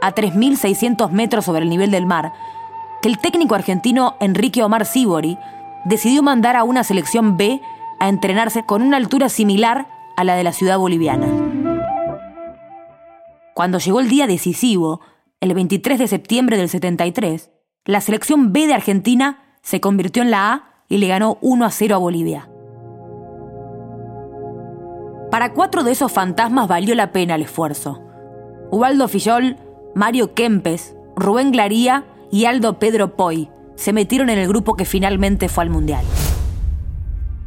a 0.00 0.14
3.600 0.14 1.10
metros 1.10 1.44
sobre 1.44 1.62
el 1.62 1.68
nivel 1.68 1.90
del 1.92 2.06
mar, 2.06 2.32
que 3.00 3.08
el 3.08 3.18
técnico 3.18 3.54
argentino 3.54 4.16
Enrique 4.20 4.62
Omar 4.62 4.84
Sibori 4.84 5.38
decidió 5.84 6.22
mandar 6.22 6.56
a 6.56 6.64
una 6.64 6.82
selección 6.82 7.36
B 7.36 7.60
a 8.00 8.08
entrenarse 8.08 8.64
con 8.64 8.82
una 8.82 8.96
altura 8.96 9.28
similar 9.28 9.86
a 10.16 10.24
la 10.24 10.34
de 10.34 10.44
la 10.44 10.52
ciudad 10.52 10.78
boliviana. 10.78 11.26
Cuando 13.54 13.78
llegó 13.78 14.00
el 14.00 14.08
día 14.08 14.26
decisivo, 14.26 15.00
el 15.40 15.54
23 15.54 15.98
de 15.98 16.06
septiembre 16.08 16.56
del 16.56 16.68
73, 16.68 17.50
la 17.84 18.00
selección 18.00 18.52
B 18.52 18.66
de 18.66 18.74
Argentina 18.74 19.58
se 19.62 19.80
convirtió 19.80 20.22
en 20.22 20.30
la 20.30 20.52
A 20.52 20.84
y 20.88 20.98
le 20.98 21.08
ganó 21.08 21.38
1 21.40 21.64
a 21.64 21.70
0 21.70 21.94
a 21.94 21.98
Bolivia. 21.98 22.48
Para 25.30 25.54
cuatro 25.54 25.82
de 25.82 25.92
esos 25.92 26.12
fantasmas 26.12 26.68
valió 26.68 26.94
la 26.94 27.10
pena 27.10 27.34
el 27.34 27.42
esfuerzo. 27.42 28.02
Ubaldo 28.70 29.08
Fillol, 29.08 29.56
Mario 29.94 30.34
Kempes, 30.34 30.94
Rubén 31.16 31.52
Glaría 31.52 32.04
y 32.30 32.44
Aldo 32.44 32.78
Pedro 32.78 33.16
Poi 33.16 33.50
se 33.74 33.92
metieron 33.92 34.30
en 34.30 34.38
el 34.38 34.48
grupo 34.48 34.74
que 34.74 34.84
finalmente 34.84 35.48
fue 35.48 35.64
al 35.64 35.70
Mundial. 35.70 36.04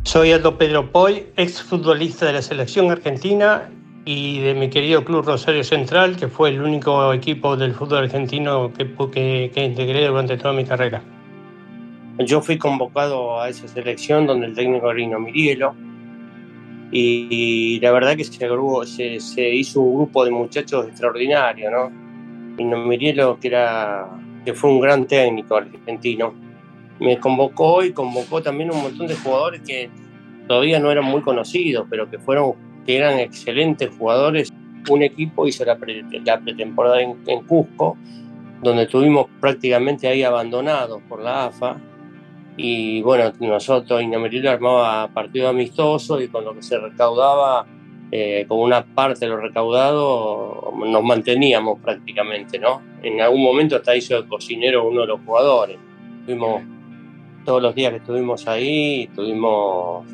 Soy 0.06 0.32
Aldo 0.32 0.56
Pedro 0.56 0.92
Poi, 0.92 1.26
ex 1.36 1.64
futbolista 1.64 2.28
de 2.28 2.34
la 2.34 2.42
selección 2.44 2.92
argentina 2.92 3.72
y 4.06 4.40
de 4.40 4.54
mi 4.54 4.70
querido 4.70 5.04
club 5.04 5.26
Rosario 5.26 5.64
Central, 5.64 6.16
que 6.16 6.28
fue 6.28 6.50
el 6.50 6.62
único 6.62 7.12
equipo 7.12 7.58
del 7.58 7.74
fútbol 7.74 8.04
argentino 8.04 8.72
que, 8.72 8.88
que, 9.52 9.66
integré 9.66 10.06
durante 10.06 10.38
toda 10.38 10.54
mi 10.54 10.64
carrera. 10.64 11.02
Yo 12.20 12.40
fui 12.40 12.60
convocado 12.60 13.42
a 13.42 13.50
esa 13.50 13.68
selección 13.68 14.28
donde 14.28 14.46
el 14.46 14.54
técnico 14.54 14.94
Rino 14.94 15.20
Mirielo 15.20 15.74
y, 16.92 17.80
la 17.82 17.92
verdad 17.92 18.16
que 18.16 18.24
se, 18.24 19.20
se, 19.20 19.50
hizo 19.56 19.82
un 19.82 19.96
grupo 19.96 20.24
de 20.24 20.30
muchachos 20.30 20.88
extraordinario, 20.88 21.72
¿no? 21.72 21.92
Rino 22.56 22.78
Mirielo, 22.86 23.40
que 23.40 23.48
era 23.48 24.08
que 24.46 24.54
fue 24.54 24.70
un 24.70 24.80
gran 24.80 25.08
técnico 25.08 25.56
argentino. 25.56 26.45
Me 27.00 27.20
convocó 27.20 27.84
y 27.84 27.92
convocó 27.92 28.42
también 28.42 28.72
un 28.72 28.82
montón 28.82 29.08
de 29.08 29.16
jugadores 29.16 29.62
que 29.62 29.90
todavía 30.48 30.80
no 30.80 30.92
eran 30.92 31.06
muy 31.06 31.22
conocidos, 31.22 31.88
pero 31.90 32.10
que 32.10 32.20
fueron 32.20 32.54
que 32.86 32.98
eran 32.98 33.20
excelentes 33.20 33.90
jugadores. 33.98 34.54
Un 34.90 35.02
equipo 35.02 35.48
hizo 35.48 35.66
la, 35.66 35.78
pretemporada 35.78 37.02
en, 37.02 37.16
Cusco, 37.48 37.98
donde 38.62 38.84
estuvimos 38.84 39.28
prácticamente 39.42 40.08
ahí 40.08 40.24
abandonados 40.24 41.02
por 41.10 41.22
la 41.22 41.46
AFA. 41.46 41.78
Y 42.58 43.02
bueno, 43.02 43.34
nosotros, 43.40 44.02
Inamerilo 44.02 44.50
armaba 44.50 45.08
partido 45.10 45.50
amistoso 45.50 46.22
y 46.22 46.28
con 46.28 46.46
lo 46.46 46.54
que 46.54 46.62
se 46.62 46.78
recaudaba 46.78 47.66
eh, 48.12 48.46
con 48.48 48.60
una 48.60 48.86
parte 48.86 49.26
de 49.26 49.30
lo 49.30 49.38
recaudado 49.38 50.72
nos 50.86 51.04
manteníamos 51.04 51.80
prácticamente, 51.80 52.60
¿no? 52.60 52.82
En 53.02 53.20
algún 53.20 53.44
momento 53.44 53.76
hasta 53.76 53.96
hizo 53.96 54.18
el 54.18 54.28
cocinero 54.28 54.88
uno 54.88 55.02
de 55.02 55.08
los 55.08 55.22
jugadores. 55.26 55.78
Estuvimos 56.20 56.62
todos 57.46 57.62
los 57.62 57.76
días 57.76 57.92
que 57.92 57.98
estuvimos 57.98 58.48
ahí, 58.48 59.04
estuvimos 59.04 60.06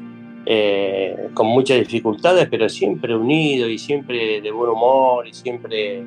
eh, 0.45 1.29
con 1.33 1.47
muchas 1.47 1.79
dificultades, 1.79 2.47
pero 2.49 2.69
siempre 2.69 3.15
unidos 3.15 3.69
y 3.69 3.77
siempre 3.77 4.41
de 4.41 4.51
buen 4.51 4.71
humor 4.71 5.27
y 5.27 5.33
siempre 5.33 6.03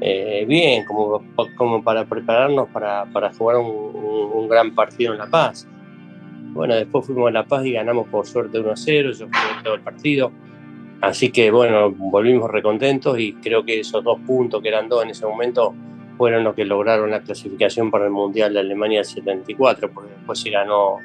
eh, 0.00 0.44
bien, 0.46 0.84
como, 0.84 1.22
como 1.56 1.82
para 1.82 2.04
prepararnos 2.04 2.68
para, 2.68 3.06
para 3.06 3.32
jugar 3.32 3.56
un, 3.56 3.70
un, 4.34 4.48
gran 4.48 4.74
partido 4.74 5.12
en 5.12 5.18
La 5.18 5.26
Paz. 5.26 5.66
Bueno, 6.52 6.74
después 6.74 7.06
fuimos 7.06 7.28
a 7.28 7.32
La 7.32 7.44
Paz 7.44 7.64
y 7.66 7.72
ganamos 7.72 8.06
por 8.08 8.26
suerte 8.26 8.60
1-0, 8.60 9.18
yo 9.18 9.26
jugué 9.26 9.62
todo 9.64 9.74
el 9.74 9.80
partido 9.80 10.30
Así 11.00 11.30
que 11.30 11.50
bueno, 11.50 11.90
volvimos 11.92 12.50
recontentos 12.50 13.18
y 13.18 13.34
creo 13.34 13.64
que 13.64 13.80
esos 13.80 14.02
dos 14.02 14.18
puntos 14.26 14.60
que 14.60 14.68
eran 14.68 14.88
dos 14.88 15.04
en 15.04 15.10
ese 15.10 15.26
momento 15.26 15.74
fueron 16.18 16.44
los 16.44 16.54
que 16.54 16.64
lograron 16.64 17.10
la 17.10 17.22
clasificación 17.22 17.90
para 17.90 18.04
el 18.04 18.10
Mundial 18.10 18.52
de 18.52 18.60
Alemania 18.60 18.98
del 18.98 19.06
74, 19.06 19.90
porque 19.92 20.12
después 20.12 20.40
se 20.40 20.50
ganó 20.50 20.96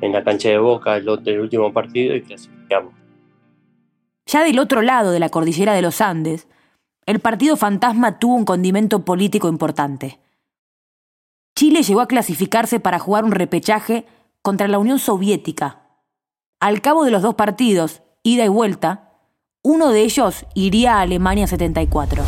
en 0.00 0.12
la 0.12 0.24
cancha 0.24 0.48
de 0.48 0.58
Boca 0.58 0.96
el, 0.96 1.06
el 1.26 1.40
último 1.40 1.72
partido 1.72 2.16
y 2.16 2.22
clasificamos. 2.22 2.94
Ya 4.26 4.42
del 4.42 4.58
otro 4.58 4.82
lado 4.82 5.12
de 5.12 5.20
la 5.20 5.28
cordillera 5.28 5.74
de 5.74 5.82
los 5.82 6.00
Andes, 6.00 6.48
el 7.06 7.20
partido 7.20 7.56
fantasma 7.56 8.18
tuvo 8.18 8.34
un 8.34 8.44
condimento 8.44 9.04
político 9.04 9.48
importante. 9.48 10.18
Chile 11.54 11.82
llegó 11.82 12.00
a 12.00 12.08
clasificarse 12.08 12.80
para 12.80 12.98
jugar 12.98 13.24
un 13.24 13.32
repechaje 13.32 14.06
contra 14.40 14.68
la 14.68 14.78
Unión 14.78 14.98
Soviética. 14.98 15.82
Al 16.60 16.80
cabo 16.80 17.04
de 17.04 17.10
los 17.10 17.22
dos 17.22 17.34
partidos, 17.34 18.02
ida 18.22 18.44
y 18.44 18.48
vuelta, 18.48 19.10
uno 19.62 19.90
de 19.90 20.02
ellos 20.02 20.46
iría 20.54 20.96
a 20.96 21.00
Alemania 21.02 21.46
74. 21.46 22.24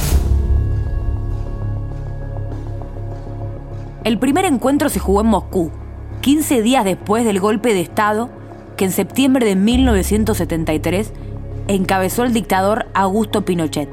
El 4.04 4.18
primer 4.18 4.44
encuentro 4.46 4.88
se 4.88 4.98
jugó 4.98 5.20
en 5.20 5.28
Moscú, 5.28 5.70
15 6.22 6.60
días 6.60 6.84
después 6.84 7.24
del 7.24 7.38
golpe 7.38 7.72
de 7.72 7.80
Estado 7.80 8.30
que 8.76 8.84
en 8.84 8.90
septiembre 8.90 9.46
de 9.46 9.54
1973 9.54 11.12
encabezó 11.68 12.24
el 12.24 12.32
dictador 12.32 12.86
Augusto 12.94 13.44
Pinochet 13.44 13.88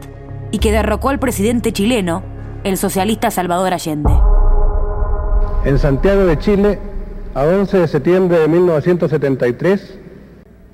y 0.49 0.57
que 0.57 0.71
derrocó 0.71 1.09
al 1.09 1.19
presidente 1.19 1.71
chileno, 1.73 2.23
el 2.63 2.77
socialista 2.77 3.29
Salvador 3.29 3.71
Allende. 3.71 4.11
En 5.63 5.77
Santiago 5.77 6.25
de 6.25 6.39
Chile, 6.39 6.79
a 7.35 7.43
11 7.43 7.77
de 7.77 7.87
septiembre 7.87 8.39
de 8.39 8.47
1973, 8.47 9.99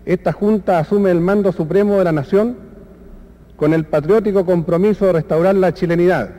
esta 0.06 0.32
Junta 0.32 0.80
asume 0.80 1.12
el 1.12 1.20
mando 1.20 1.52
supremo 1.52 1.98
de 1.98 2.06
la 2.06 2.14
nación 2.14 2.56
con 3.58 3.74
el 3.74 3.84
patriótico 3.84 4.46
compromiso 4.46 5.08
de 5.08 5.12
restaurar 5.12 5.56
la 5.56 5.74
chilenidad, 5.74 6.30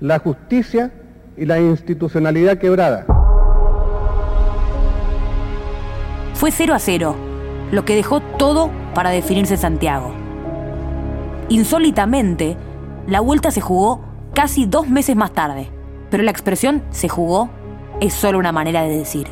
la 0.00 0.18
justicia 0.18 0.92
y 1.36 1.44
la 1.44 1.60
institucionalidad 1.60 2.58
quebrada. 2.58 3.06
Fue 6.34 6.50
0 6.50 6.74
a 6.74 6.78
0, 6.78 7.16
lo 7.72 7.84
que 7.84 7.96
dejó 7.96 8.20
todo 8.20 8.70
para 8.94 9.10
definirse 9.10 9.56
Santiago. 9.56 10.12
Insólitamente, 11.48 12.56
la 13.06 13.20
vuelta 13.20 13.50
se 13.50 13.60
jugó 13.60 14.00
casi 14.34 14.66
dos 14.66 14.88
meses 14.88 15.16
más 15.16 15.32
tarde, 15.32 15.68
pero 16.10 16.22
la 16.22 16.30
expresión 16.30 16.82
se 16.90 17.08
jugó 17.08 17.48
es 18.00 18.12
solo 18.12 18.38
una 18.38 18.52
manera 18.52 18.82
de 18.82 18.98
decir. 18.98 19.26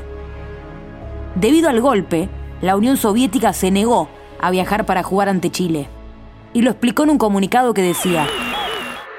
Debido 1.35 1.69
al 1.69 1.81
golpe, 1.81 2.29
la 2.63 2.77
Unión 2.77 2.97
Soviética 2.97 3.53
se 3.53 3.71
negó 3.71 4.09
a 4.41 4.51
viajar 4.51 4.87
para 4.87 5.03
jugar 5.03 5.29
ante 5.29 5.51
Chile, 5.51 5.89
y 6.53 6.63
lo 6.63 6.71
explicó 6.71 7.03
en 7.03 7.11
un 7.11 7.19
comunicado 7.19 7.75
que 7.75 7.83
decía, 7.83 8.27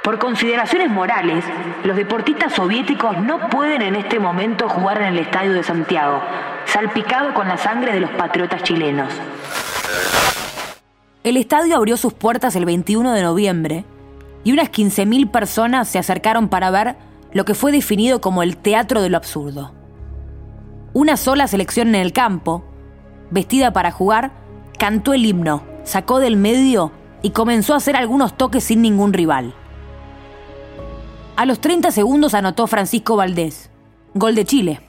por 0.05 0.19
consideraciones 0.19 0.91
morales, 0.91 1.43
los 1.83 1.97
deportistas 1.97 2.53
soviéticos 2.53 3.17
no 3.17 3.49
pueden 3.49 3.81
en 3.81 3.95
este 3.95 4.19
momento 4.19 4.69
jugar 4.69 5.01
en 5.01 5.07
el 5.07 5.17
Estadio 5.17 5.53
de 5.53 5.63
Santiago, 5.63 6.21
salpicado 6.65 7.33
con 7.33 7.47
la 7.47 7.57
sangre 7.57 7.91
de 7.91 8.01
los 8.01 8.11
patriotas 8.11 8.61
chilenos. 8.61 9.11
El 11.23 11.37
estadio 11.37 11.75
abrió 11.75 11.97
sus 11.97 12.13
puertas 12.13 12.55
el 12.55 12.65
21 12.65 13.13
de 13.13 13.23
noviembre 13.23 13.83
y 14.43 14.51
unas 14.51 14.71
15.000 14.71 15.31
personas 15.31 15.87
se 15.87 15.97
acercaron 15.97 16.49
para 16.49 16.69
ver 16.69 16.97
lo 17.33 17.43
que 17.43 17.55
fue 17.55 17.71
definido 17.71 18.21
como 18.21 18.43
el 18.43 18.57
teatro 18.57 19.01
de 19.01 19.09
lo 19.09 19.17
absurdo. 19.17 19.73
Una 20.93 21.17
sola 21.17 21.47
selección 21.47 21.87
en 21.87 21.95
el 21.95 22.13
campo, 22.13 22.63
vestida 23.31 23.73
para 23.73 23.89
jugar, 23.89 24.33
cantó 24.77 25.15
el 25.15 25.25
himno, 25.25 25.63
sacó 25.83 26.19
del 26.19 26.37
medio 26.37 26.91
y 27.23 27.31
comenzó 27.31 27.73
a 27.73 27.77
hacer 27.77 27.95
algunos 27.95 28.37
toques 28.37 28.65
sin 28.65 28.83
ningún 28.83 29.11
rival. 29.11 29.55
A 31.37 31.45
los 31.45 31.59
30 31.59 31.91
segundos 31.91 32.33
anotó 32.33 32.65
Francisco 32.65 33.17
Valdés. 33.17 33.69
Gol 34.13 34.35
de 34.35 34.45
Chile. 34.45 34.79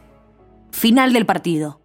Final 0.70 1.12
del 1.12 1.26
partido. 1.26 1.80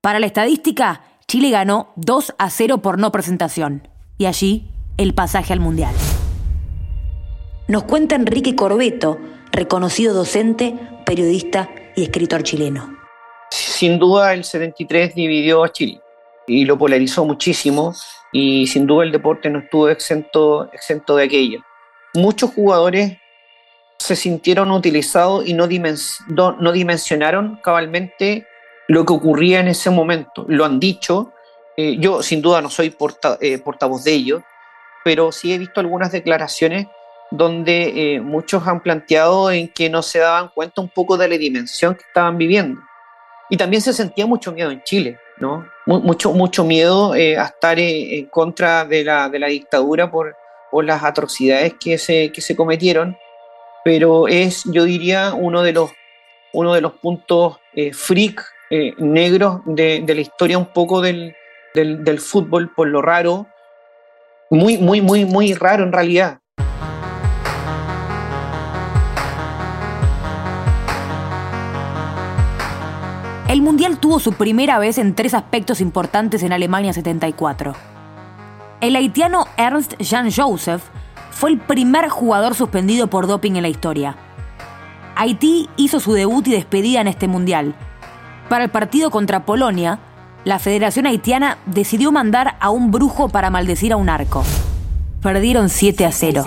Para 0.00 0.20
la 0.20 0.26
estadística, 0.26 1.02
Chile 1.28 1.50
ganó 1.50 1.92
2 1.96 2.34
a 2.38 2.48
0 2.48 2.78
por 2.78 2.98
no 2.98 3.12
presentación. 3.12 3.86
Y 4.16 4.24
allí, 4.24 4.70
el 4.96 5.12
pasaje 5.12 5.52
al 5.52 5.60
Mundial. 5.60 5.94
Nos 7.68 7.82
cuenta 7.82 8.14
Enrique 8.14 8.56
Corbeto, 8.56 9.18
reconocido 9.52 10.14
docente, 10.14 10.78
periodista 11.04 11.68
y 11.94 12.04
escritor 12.04 12.42
chileno. 12.42 12.96
Sin 13.50 13.98
duda 13.98 14.32
el 14.32 14.44
73 14.44 15.14
dividió 15.14 15.62
a 15.62 15.72
Chile 15.72 16.00
y 16.46 16.64
lo 16.64 16.78
polarizó 16.78 17.26
muchísimo 17.26 17.92
y 18.32 18.66
sin 18.66 18.86
duda 18.86 19.04
el 19.04 19.12
deporte 19.12 19.50
no 19.50 19.58
estuvo 19.58 19.90
exento, 19.90 20.72
exento 20.72 21.16
de 21.16 21.24
aquello 21.24 21.60
muchos 22.16 22.52
jugadores 22.52 23.18
se 23.98 24.16
sintieron 24.16 24.70
utilizados 24.70 25.46
y 25.46 25.54
no, 25.54 25.66
no, 26.58 26.72
dimensionaron 26.72 27.58
cabalmente 27.62 28.46
lo 28.88 29.04
que 29.04 29.12
ocurría 29.12 29.60
en 29.60 29.68
ese 29.68 29.90
momento. 29.90 30.44
Lo 30.48 30.64
han 30.64 30.78
dicho, 30.78 31.32
eh, 31.76 31.96
yo 31.98 32.22
sin 32.22 32.42
duda 32.42 32.60
no 32.60 32.70
soy 32.70 32.94
eh, 33.40 33.58
portavoz 33.58 34.04
de 34.04 34.12
ellos, 34.12 34.42
pero 35.04 35.32
sí 35.32 35.52
he 35.52 35.58
visto 35.58 35.80
algunas 35.80 36.12
declaraciones 36.12 36.86
donde 37.30 38.14
eh, 38.14 38.20
muchos 38.20 38.66
han 38.66 38.80
planteado 38.80 39.50
en 39.50 39.68
que 39.68 39.90
no 39.90 40.02
se 40.02 40.20
daban 40.20 40.50
cuenta 40.54 40.80
un 40.80 40.88
poco 40.88 41.16
de 41.16 41.28
la 41.28 41.36
dimensión 41.36 41.94
que 41.94 42.02
estaban 42.02 42.38
viviendo. 42.38 42.80
Y 43.48 43.56
también 43.56 43.82
se 43.82 43.92
sentía 43.92 44.26
mucho 44.26 44.52
miedo 44.52 44.70
en 44.70 44.82
Chile, 44.82 45.18
¿no? 45.38 45.66
Mucho, 45.86 46.32
mucho 46.32 46.64
miedo 46.64 47.12
a 47.12 47.44
estar 47.44 47.78
en 47.78 48.26
contra 48.26 48.84
de 48.84 49.04
la, 49.04 49.28
de 49.28 49.38
la 49.38 49.46
dictadura 49.46 50.10
por, 50.10 50.36
o 50.72 50.82
las 50.82 51.04
atrocidades 51.04 51.74
que 51.74 51.98
se, 51.98 52.32
que 52.32 52.40
se 52.40 52.56
cometieron, 52.56 53.16
pero 53.84 54.28
es, 54.28 54.64
yo 54.64 54.84
diría, 54.84 55.34
uno 55.34 55.62
de 55.62 55.72
los, 55.72 55.90
uno 56.52 56.74
de 56.74 56.80
los 56.80 56.94
puntos 56.94 57.58
eh, 57.74 57.92
freak 57.92 58.44
eh, 58.70 58.94
negros 58.98 59.60
de, 59.64 60.04
la 60.06 60.20
historia 60.20 60.58
un 60.58 60.72
poco 60.72 61.00
del, 61.00 61.34
del, 61.74 62.20
fútbol, 62.20 62.72
por 62.74 62.88
lo 62.88 63.00
raro, 63.00 63.46
muy, 64.50 64.78
muy, 64.78 65.00
muy, 65.00 65.24
muy 65.24 65.54
raro 65.54 65.84
en 65.84 65.92
realidad. 65.92 66.38
El 73.48 73.62
Mundial 73.62 73.98
tuvo 73.98 74.18
su 74.18 74.32
primera 74.32 74.78
vez 74.78 74.98
en 74.98 75.14
tres 75.14 75.32
aspectos 75.32 75.80
importantes 75.80 76.42
en 76.42 76.52
Alemania 76.52 76.92
74 76.92 77.95
el 78.86 78.94
haitiano 78.94 79.48
Ernst 79.56 79.94
Jean 79.98 80.30
Joseph 80.30 80.82
fue 81.32 81.50
el 81.50 81.58
primer 81.58 82.08
jugador 82.08 82.54
suspendido 82.54 83.08
por 83.08 83.26
doping 83.26 83.56
en 83.56 83.62
la 83.62 83.68
historia. 83.68 84.16
Haití 85.16 85.68
hizo 85.76 85.98
su 85.98 86.12
debut 86.12 86.46
y 86.46 86.52
despedida 86.52 87.00
en 87.00 87.08
este 87.08 87.26
mundial. 87.26 87.74
Para 88.48 88.62
el 88.62 88.70
partido 88.70 89.10
contra 89.10 89.44
Polonia, 89.44 89.98
la 90.44 90.60
Federación 90.60 91.06
Haitiana 91.06 91.58
decidió 91.66 92.12
mandar 92.12 92.56
a 92.60 92.70
un 92.70 92.92
brujo 92.92 93.28
para 93.28 93.50
maldecir 93.50 93.92
a 93.92 93.96
un 93.96 94.08
arco. 94.08 94.44
Perdieron 95.20 95.68
7 95.68 96.06
a 96.06 96.12
0. 96.12 96.44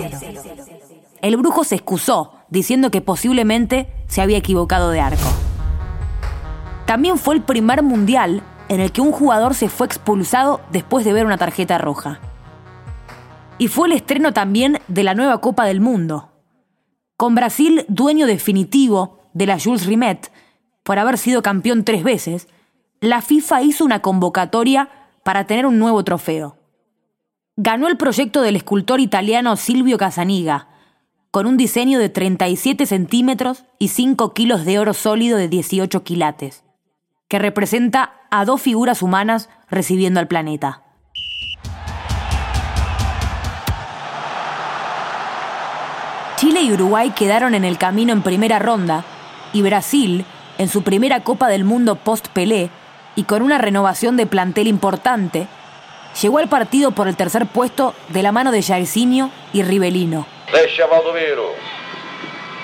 El 1.20 1.36
brujo 1.36 1.62
se 1.64 1.74
excusó, 1.74 2.32
diciendo 2.48 2.90
que 2.90 3.02
posiblemente 3.02 3.92
se 4.06 4.22
había 4.22 4.38
equivocado 4.38 4.90
de 4.90 5.00
arco. 5.02 5.28
También 6.86 7.18
fue 7.18 7.34
el 7.34 7.42
primer 7.42 7.82
mundial 7.82 8.42
en 8.70 8.80
el 8.80 8.92
que 8.92 9.02
un 9.02 9.12
jugador 9.12 9.54
se 9.54 9.68
fue 9.68 9.86
expulsado 9.86 10.62
después 10.72 11.04
de 11.04 11.12
ver 11.12 11.26
una 11.26 11.36
tarjeta 11.36 11.76
roja. 11.76 12.18
Y 13.60 13.68
fue 13.68 13.88
el 13.88 13.92
estreno 13.92 14.32
también 14.32 14.78
de 14.88 15.04
la 15.04 15.14
nueva 15.14 15.42
Copa 15.42 15.66
del 15.66 15.82
Mundo. 15.82 16.30
Con 17.18 17.34
Brasil 17.34 17.84
dueño 17.88 18.26
definitivo 18.26 19.20
de 19.34 19.46
la 19.46 19.60
Jules 19.60 19.84
Rimet, 19.84 20.32
por 20.82 20.98
haber 20.98 21.18
sido 21.18 21.42
campeón 21.42 21.84
tres 21.84 22.02
veces, 22.02 22.48
la 23.00 23.20
FIFA 23.20 23.60
hizo 23.60 23.84
una 23.84 24.00
convocatoria 24.00 24.88
para 25.22 25.44
tener 25.44 25.66
un 25.66 25.78
nuevo 25.78 26.02
trofeo. 26.02 26.56
Ganó 27.56 27.86
el 27.86 27.98
proyecto 27.98 28.40
del 28.40 28.56
escultor 28.56 28.98
italiano 28.98 29.54
Silvio 29.56 29.98
Casaniga, 29.98 30.68
con 31.30 31.46
un 31.46 31.58
diseño 31.58 31.98
de 31.98 32.08
37 32.08 32.86
centímetros 32.86 33.64
y 33.78 33.88
5 33.88 34.32
kilos 34.32 34.64
de 34.64 34.78
oro 34.78 34.94
sólido 34.94 35.36
de 35.36 35.48
18 35.48 36.02
quilates 36.02 36.64
que 37.30 37.38
representa 37.38 38.14
a 38.32 38.44
dos 38.44 38.60
figuras 38.60 39.02
humanas 39.02 39.48
recibiendo 39.70 40.18
al 40.18 40.26
planeta. 40.26 40.82
Chile 46.40 46.62
y 46.62 46.72
Uruguay 46.72 47.10
quedaron 47.10 47.54
en 47.54 47.66
el 47.66 47.76
camino 47.76 48.14
en 48.14 48.22
primera 48.22 48.58
ronda 48.58 49.04
y 49.52 49.60
Brasil, 49.60 50.24
en 50.56 50.70
su 50.70 50.82
primera 50.82 51.20
Copa 51.20 51.48
del 51.48 51.64
Mundo 51.64 51.96
post-Pelé 51.96 52.70
y 53.14 53.24
con 53.24 53.42
una 53.42 53.58
renovación 53.58 54.16
de 54.16 54.24
plantel 54.24 54.66
importante, 54.66 55.48
llegó 56.22 56.38
al 56.38 56.48
partido 56.48 56.92
por 56.92 57.08
el 57.08 57.16
tercer 57.16 57.44
puesto 57.44 57.94
de 58.08 58.22
la 58.22 58.32
mano 58.32 58.52
de 58.52 58.62
Jairzinho 58.62 59.30
y 59.52 59.62
Rivelino. 59.64 60.24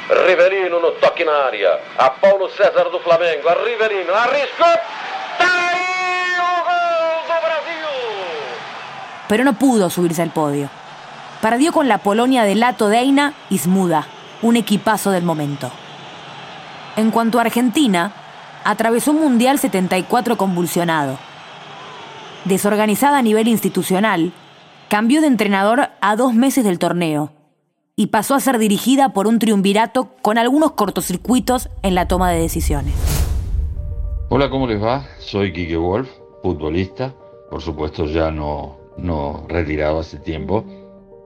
Rivelino 0.08 0.80
no 0.80 0.92
toque 0.92 1.26
na 1.26 1.46
área. 1.46 1.68
A 1.98 2.14
Paulo 2.14 2.48
César 2.48 2.90
do 2.90 3.00
Flamengo. 3.00 3.46
A 3.50 3.56
Rivelino 3.56 4.10
Brasil. 4.14 4.48
Pero 9.28 9.44
no 9.44 9.52
pudo 9.52 9.90
subirse 9.90 10.22
al 10.22 10.30
podio. 10.30 10.70
Perdió 11.40 11.72
con 11.72 11.88
la 11.88 11.98
Polonia 11.98 12.44
de 12.44 12.54
Lato 12.54 12.88
Deina 12.88 13.34
y 13.50 13.60
un 14.42 14.56
equipazo 14.56 15.10
del 15.10 15.24
momento. 15.24 15.70
En 16.96 17.10
cuanto 17.10 17.38
a 17.38 17.42
Argentina, 17.42 18.12
atravesó 18.64 19.12
un 19.12 19.20
Mundial 19.20 19.58
74 19.58 20.36
convulsionado. 20.36 21.18
Desorganizada 22.44 23.18
a 23.18 23.22
nivel 23.22 23.48
institucional, 23.48 24.32
cambió 24.88 25.20
de 25.20 25.26
entrenador 25.26 25.90
a 26.00 26.16
dos 26.16 26.32
meses 26.34 26.64
del 26.64 26.78
torneo 26.78 27.32
y 27.96 28.08
pasó 28.08 28.34
a 28.34 28.40
ser 28.40 28.58
dirigida 28.58 29.10
por 29.10 29.26
un 29.26 29.38
triunvirato 29.38 30.10
con 30.22 30.38
algunos 30.38 30.72
cortocircuitos 30.72 31.70
en 31.82 31.94
la 31.94 32.08
toma 32.08 32.30
de 32.30 32.40
decisiones. 32.40 32.94
Hola, 34.28 34.50
¿cómo 34.50 34.66
les 34.66 34.82
va? 34.82 35.06
Soy 35.18 35.52
Kike 35.52 35.76
Wolf, 35.76 36.08
futbolista, 36.42 37.14
por 37.50 37.62
supuesto 37.62 38.06
ya 38.06 38.30
no, 38.30 38.76
no 38.96 39.44
retirado 39.48 40.00
hace 40.00 40.18
tiempo, 40.18 40.64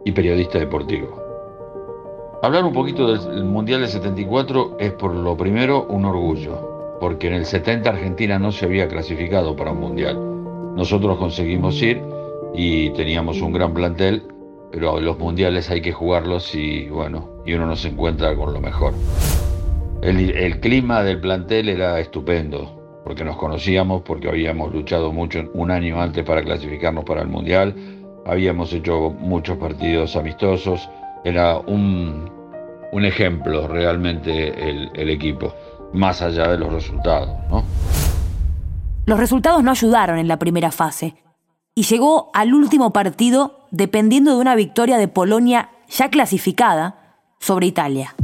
y 0.04 0.12
periodista 0.12 0.58
deportivo. 0.58 1.20
Hablar 2.42 2.64
un 2.64 2.72
poquito 2.72 3.14
del 3.16 3.44
Mundial 3.44 3.80
del 3.80 3.90
74 3.90 4.76
es 4.78 4.92
por 4.92 5.14
lo 5.14 5.36
primero 5.36 5.84
un 5.84 6.06
orgullo, 6.06 6.96
porque 6.98 7.26
en 7.26 7.34
el 7.34 7.44
70 7.44 7.90
Argentina 7.90 8.38
no 8.38 8.50
se 8.50 8.64
había 8.64 8.88
clasificado 8.88 9.54
para 9.54 9.72
un 9.72 9.80
Mundial. 9.80 10.18
Nosotros 10.74 11.18
conseguimos 11.18 11.82
ir 11.82 12.00
y 12.54 12.90
teníamos 12.90 13.42
un 13.42 13.52
gran 13.52 13.74
plantel, 13.74 14.22
pero 14.72 14.98
los 15.00 15.18
Mundiales 15.18 15.70
hay 15.70 15.82
que 15.82 15.92
jugarlos 15.92 16.54
y 16.54 16.88
bueno, 16.88 17.28
y 17.44 17.52
uno 17.52 17.66
no 17.66 17.76
se 17.76 17.88
encuentra 17.88 18.34
con 18.34 18.54
lo 18.54 18.60
mejor. 18.60 18.94
El, 20.00 20.30
el 20.30 20.60
clima 20.60 21.02
del 21.02 21.20
plantel 21.20 21.68
era 21.68 22.00
estupendo, 22.00 23.02
porque 23.04 23.22
nos 23.22 23.36
conocíamos, 23.36 24.00
porque 24.00 24.30
habíamos 24.30 24.72
luchado 24.72 25.12
mucho 25.12 25.40
un 25.52 25.70
año 25.70 26.00
antes 26.00 26.24
para 26.24 26.42
clasificarnos 26.42 27.04
para 27.04 27.20
el 27.20 27.28
Mundial, 27.28 27.74
habíamos 28.26 28.72
hecho 28.72 29.10
muchos 29.10 29.56
partidos 29.58 30.16
amistosos, 30.16 30.88
era 31.24 31.58
un, 31.58 32.30
un 32.92 33.04
ejemplo 33.04 33.68
realmente 33.68 34.68
el, 34.68 34.90
el, 34.94 35.10
equipo, 35.10 35.54
más 35.92 36.22
allá 36.22 36.48
de 36.48 36.58
los 36.58 36.72
resultados. 36.72 37.30
¿no? 37.50 37.64
Los 39.06 39.18
resultados 39.18 39.62
no 39.62 39.70
ayudaron 39.70 40.18
en 40.18 40.28
la 40.28 40.38
primera 40.38 40.70
fase 40.70 41.14
y 41.74 41.82
llegó 41.84 42.30
al 42.34 42.54
último 42.54 42.92
partido 42.92 43.66
dependiendo 43.70 44.32
de 44.34 44.40
una 44.40 44.54
victoria 44.54 44.98
de 44.98 45.08
Polonia 45.08 45.70
ya 45.88 46.08
clasificada 46.10 47.18
sobre 47.38 47.66
Italia. 47.66 48.14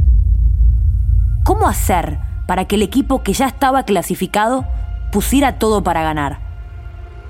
¿Cómo 1.43 1.67
hacer 1.67 2.19
para 2.47 2.65
que 2.65 2.75
el 2.75 2.81
equipo 2.81 3.23
que 3.23 3.33
ya 3.33 3.47
estaba 3.47 3.83
clasificado 3.83 4.65
pusiera 5.11 5.59
todo 5.59 5.83
para 5.83 6.03
ganar? 6.03 6.39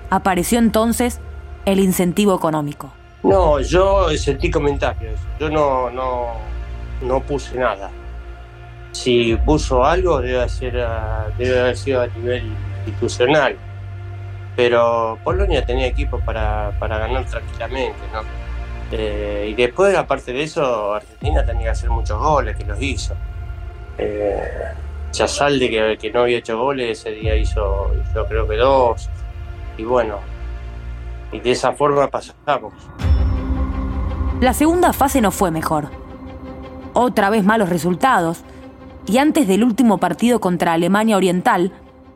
Apareció 0.09 0.59
entonces 0.59 1.19
el 1.67 1.79
incentivo 1.81 2.33
económico. 2.33 2.93
No, 3.23 3.59
yo 3.59 4.09
sentí 4.17 4.49
comentarios. 4.49 5.19
Yo 5.37 5.49
no, 5.49 5.89
no, 5.89 6.31
no 7.01 7.19
puse 7.19 7.57
nada. 7.57 7.91
Si 8.93 9.35
puso 9.45 9.83
algo, 9.83 10.21
debe, 10.21 10.47
ser, 10.47 10.81
debe 11.37 11.59
haber 11.59 11.75
sido 11.77 12.01
a 12.03 12.07
nivel 12.07 12.53
institucional. 12.85 13.57
Pero 14.55 15.19
Polonia 15.25 15.65
tenía 15.65 15.87
equipo 15.87 16.19
para, 16.21 16.71
para 16.79 16.99
ganar 16.99 17.25
tranquilamente, 17.25 17.99
¿no? 18.13 18.21
Eh, 18.93 19.49
y 19.51 19.53
después, 19.53 19.93
aparte 19.97 20.31
de 20.31 20.43
eso, 20.43 20.93
Argentina 20.93 21.45
tenía 21.45 21.63
que 21.63 21.69
hacer 21.71 21.89
muchos 21.89 22.17
goles, 22.17 22.55
que 22.55 22.63
los 22.63 22.81
hizo. 22.81 23.13
Eh, 23.97 24.71
que, 25.11 25.97
que 25.99 26.11
no 26.11 26.21
había 26.21 26.37
hecho 26.37 26.57
goles, 26.57 26.99
ese 26.99 27.11
día 27.11 27.35
hizo, 27.35 27.91
yo 28.15 28.25
creo 28.25 28.47
que 28.47 28.55
dos. 28.55 29.09
Y 29.77 29.83
bueno, 29.83 30.19
y 31.31 31.39
de 31.39 31.51
esa 31.51 31.73
forma 31.73 32.09
pasamos. 32.09 32.73
La 34.39 34.53
segunda 34.53 34.93
fase 34.93 35.21
no 35.21 35.31
fue 35.31 35.51
mejor. 35.51 35.89
Otra 36.93 37.29
vez 37.29 37.43
malos 37.43 37.69
resultados, 37.69 38.43
y 39.07 39.19
antes 39.19 39.47
del 39.47 39.63
último 39.63 39.99
partido 39.99 40.39
contra 40.39 40.73
Alemania 40.73 41.17
Oriental, 41.17 41.71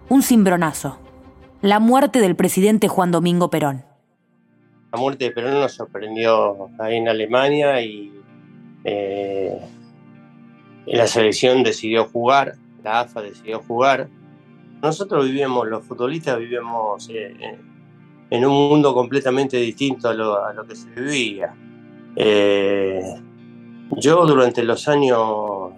un 0.09 0.21
cimbronazo. 0.23 0.99
La 1.61 1.79
muerte 1.79 2.19
del 2.19 2.35
presidente 2.35 2.87
Juan 2.87 3.11
Domingo 3.11 3.49
Perón. 3.49 3.85
La 4.91 4.99
muerte 4.99 5.25
de 5.25 5.31
Perón 5.31 5.53
nos 5.53 5.73
sorprendió 5.73 6.69
ahí 6.79 6.97
en 6.97 7.07
Alemania 7.07 7.81
y 7.81 8.11
eh, 8.83 9.57
la 10.85 11.07
selección 11.07 11.63
decidió 11.63 12.05
jugar, 12.05 12.55
la 12.83 13.01
AFA 13.01 13.21
decidió 13.21 13.61
jugar. 13.61 14.09
Nosotros 14.81 15.25
vivimos, 15.25 15.67
los 15.67 15.85
futbolistas 15.85 16.39
vivimos 16.39 17.09
eh, 17.09 17.57
en 18.31 18.45
un 18.45 18.69
mundo 18.69 18.93
completamente 18.93 19.57
distinto 19.57 20.09
a 20.09 20.13
lo, 20.13 20.65
que 20.67 20.75
se 20.75 20.89
vivía. 20.89 21.53
Eh, 22.15 23.03
yo 23.97 24.25
durante 24.25 24.63
los 24.63 24.87
años 24.87 25.73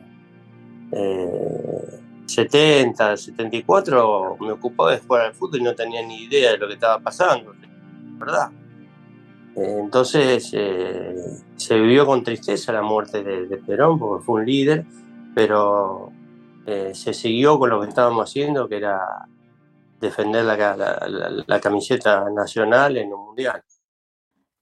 eh, 0.91 1.99
70, 2.27 3.17
74 3.17 4.37
me 4.39 4.51
ocupaba 4.51 4.91
de 4.91 4.99
jugar 4.99 5.25
al 5.25 5.33
fútbol 5.33 5.61
y 5.61 5.63
no 5.63 5.73
tenía 5.73 6.05
ni 6.05 6.23
idea 6.23 6.51
de 6.51 6.59
lo 6.59 6.67
que 6.67 6.75
estaba 6.75 6.99
pasando, 6.99 7.53
¿verdad? 8.19 8.51
Eh, 9.55 9.77
entonces 9.79 10.51
eh, 10.53 11.15
se 11.55 11.79
vivió 11.79 12.05
con 12.05 12.23
tristeza 12.23 12.71
la 12.71 12.83
muerte 12.83 13.23
de, 13.23 13.47
de, 13.47 13.57
Perón 13.57 13.97
porque 13.97 14.23
fue 14.23 14.41
un 14.41 14.45
líder, 14.45 14.85
pero 15.33 16.11
eh, 16.65 16.91
se 16.93 17.13
siguió 17.13 17.59
con 17.59 17.69
lo 17.69 17.81
que 17.81 17.89
estábamos 17.89 18.29
haciendo, 18.29 18.69
que 18.69 18.77
era 18.77 19.27
defender 19.99 20.43
la, 20.45 20.58
la, 20.58 21.43
la 21.45 21.60
camiseta 21.60 22.29
nacional 22.29 22.97
en 22.97 23.13
un 23.13 23.25
mundial. 23.25 23.63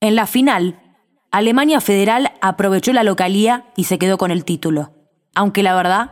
En 0.00 0.16
la 0.16 0.26
final, 0.26 0.80
Alemania 1.30 1.80
Federal 1.80 2.32
aprovechó 2.40 2.92
la 2.92 3.04
localía 3.04 3.66
y 3.76 3.84
se 3.84 3.98
quedó 3.98 4.18
con 4.18 4.30
el 4.30 4.44
título, 4.44 4.92
aunque 5.34 5.62
la 5.62 5.74
verdad 5.74 6.10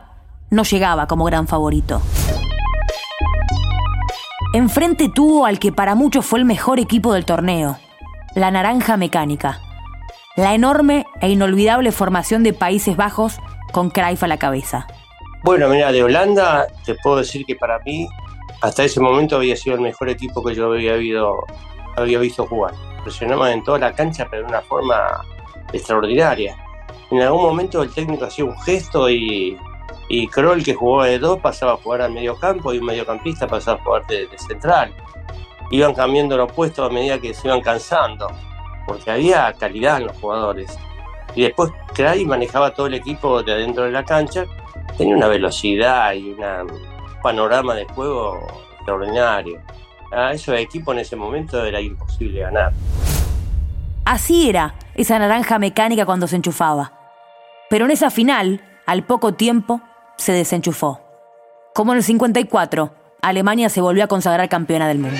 no 0.49 0.63
llegaba 0.63 1.07
como 1.07 1.25
gran 1.25 1.47
favorito. 1.47 2.01
Enfrente 4.53 5.09
tuvo 5.13 5.45
al 5.45 5.59
que 5.59 5.71
para 5.71 5.95
muchos 5.95 6.25
fue 6.25 6.39
el 6.39 6.45
mejor 6.45 6.79
equipo 6.79 7.13
del 7.13 7.25
torneo, 7.25 7.77
la 8.35 8.51
Naranja 8.51 8.97
Mecánica, 8.97 9.61
la 10.35 10.53
enorme 10.53 11.05
e 11.21 11.29
inolvidable 11.29 11.91
formación 11.91 12.43
de 12.43 12.53
Países 12.53 12.97
Bajos 12.97 13.39
con 13.71 13.89
Cruyff 13.89 14.23
a 14.23 14.27
la 14.27 14.37
cabeza. 14.37 14.87
Bueno, 15.43 15.69
mira, 15.69 15.91
de 15.91 16.03
Holanda 16.03 16.67
te 16.85 16.95
puedo 16.95 17.17
decir 17.17 17.45
que 17.45 17.55
para 17.55 17.79
mí 17.79 18.07
hasta 18.61 18.83
ese 18.83 18.99
momento 18.99 19.35
había 19.35 19.55
sido 19.55 19.75
el 19.75 19.81
mejor 19.81 20.09
equipo 20.09 20.43
que 20.43 20.53
yo 20.53 20.71
había, 20.71 20.95
visto 22.19 22.45
jugar 22.45 22.73
presionaban 23.03 23.51
en 23.51 23.63
toda 23.63 23.79
la 23.79 23.93
cancha, 23.93 24.27
pero 24.29 24.43
de 24.43 24.49
una 24.49 24.61
forma 24.61 25.25
extraordinaria. 25.73 26.55
En 27.09 27.21
algún 27.21 27.41
momento 27.41 27.81
el 27.81 27.91
técnico 27.91 28.25
hacía 28.25 28.45
un 28.45 28.57
gesto 28.61 29.09
y, 29.09 29.57
y 30.07 30.27
Kroll, 30.27 30.63
que 30.63 30.75
jugaba 30.75 31.07
de 31.07 31.19
dos, 31.19 31.39
pasaba 31.39 31.73
a 31.73 31.77
jugar 31.77 32.01
al 32.03 32.13
medio 32.13 32.35
campo 32.37 32.73
y 32.73 32.77
un 32.77 32.85
mediocampista 32.85 33.47
pasaba 33.47 33.79
a 33.79 33.83
jugar 33.83 34.07
de, 34.07 34.27
central. 34.37 34.93
Iban 35.71 35.93
cambiando 35.93 36.37
los 36.37 36.51
puestos 36.51 36.89
a 36.89 36.93
medida 36.93 37.19
que 37.19 37.33
se 37.33 37.47
iban 37.47 37.61
cansando, 37.61 38.27
porque 38.85 39.09
había 39.09 39.51
calidad 39.53 39.97
en 39.97 40.07
los 40.07 40.17
jugadores. 40.17 40.77
Y 41.33 41.43
después 41.43 41.71
Cray 41.93 42.25
manejaba 42.25 42.73
todo 42.73 42.87
el 42.87 42.93
equipo 42.93 43.41
de 43.41 43.53
adentro 43.53 43.85
de 43.85 43.91
la 43.91 44.03
cancha, 44.03 44.45
tenía 44.97 45.15
una 45.15 45.27
velocidad 45.27 46.13
y 46.13 46.31
una, 46.31 46.63
un 46.63 46.90
panorama 47.21 47.75
de 47.75 47.85
juego 47.85 48.47
extraordinario 48.75 49.61
a 50.11 50.33
esos 50.33 50.57
equipos 50.59 50.93
en 50.93 50.99
ese 50.99 51.15
momento 51.15 51.63
era 51.63 51.79
imposible 51.79 52.41
ganar. 52.41 52.73
Así 54.05 54.49
era 54.49 54.75
esa 54.95 55.17
naranja 55.19 55.57
mecánica 55.59 56.05
cuando 56.05 56.27
se 56.27 56.35
enchufaba. 56.35 56.93
Pero 57.69 57.85
en 57.85 57.91
esa 57.91 58.09
final, 58.09 58.61
al 58.85 59.03
poco 59.03 59.33
tiempo, 59.33 59.81
se 60.17 60.33
desenchufó. 60.33 60.99
Como 61.73 61.93
en 61.93 61.99
el 61.99 62.03
54, 62.03 62.93
Alemania 63.21 63.69
se 63.69 63.79
volvió 63.79 64.03
a 64.03 64.07
consagrar 64.07 64.49
campeona 64.49 64.87
del 64.87 64.99
mundo. 64.99 65.19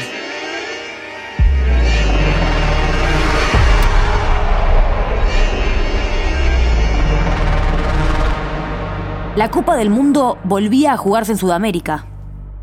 La 9.38 9.50
Copa 9.50 9.78
del 9.78 9.90
Mundo 9.90 10.38
volvía 10.44 10.92
a 10.92 10.98
jugarse 10.98 11.32
en 11.32 11.38
Sudamérica, 11.38 12.06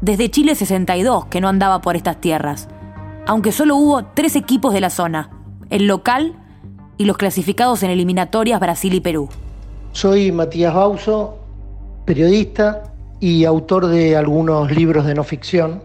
desde 0.02 0.30
Chile 0.30 0.54
62 0.54 1.24
que 1.24 1.40
no 1.40 1.48
andaba 1.48 1.80
por 1.80 1.96
estas 1.96 2.20
tierras, 2.20 2.68
aunque 3.26 3.52
solo 3.52 3.74
hubo 3.76 4.04
tres 4.04 4.36
equipos 4.36 4.74
de 4.74 4.82
la 4.82 4.90
zona, 4.90 5.30
el 5.70 5.86
local 5.86 6.34
y 6.98 7.06
los 7.06 7.16
clasificados 7.16 7.82
en 7.82 7.90
eliminatorias 7.90 8.60
Brasil 8.60 8.92
y 8.92 9.00
Perú. 9.00 9.30
Soy 9.92 10.30
Matías 10.30 10.74
Bauso, 10.74 11.38
periodista 12.04 12.82
y 13.18 13.46
autor 13.46 13.86
de 13.86 14.14
algunos 14.14 14.70
libros 14.70 15.06
de 15.06 15.14
no 15.14 15.24
ficción, 15.24 15.82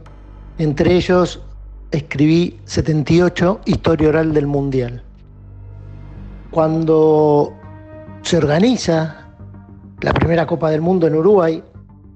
entre 0.57 0.95
ellos 0.95 1.41
escribí 1.91 2.59
78 2.65 3.61
Historia 3.63 4.09
Oral 4.09 4.33
del 4.33 4.47
Mundial. 4.47 5.01
Cuando 6.51 7.53
se 8.21 8.35
organiza 8.35 9.22
la 10.03 10.13
primera 10.13 10.45
Copa 10.45 10.69
del 10.69 10.81
Mundo 10.81 11.07
en 11.07 11.15
Uruguay, 11.15 11.63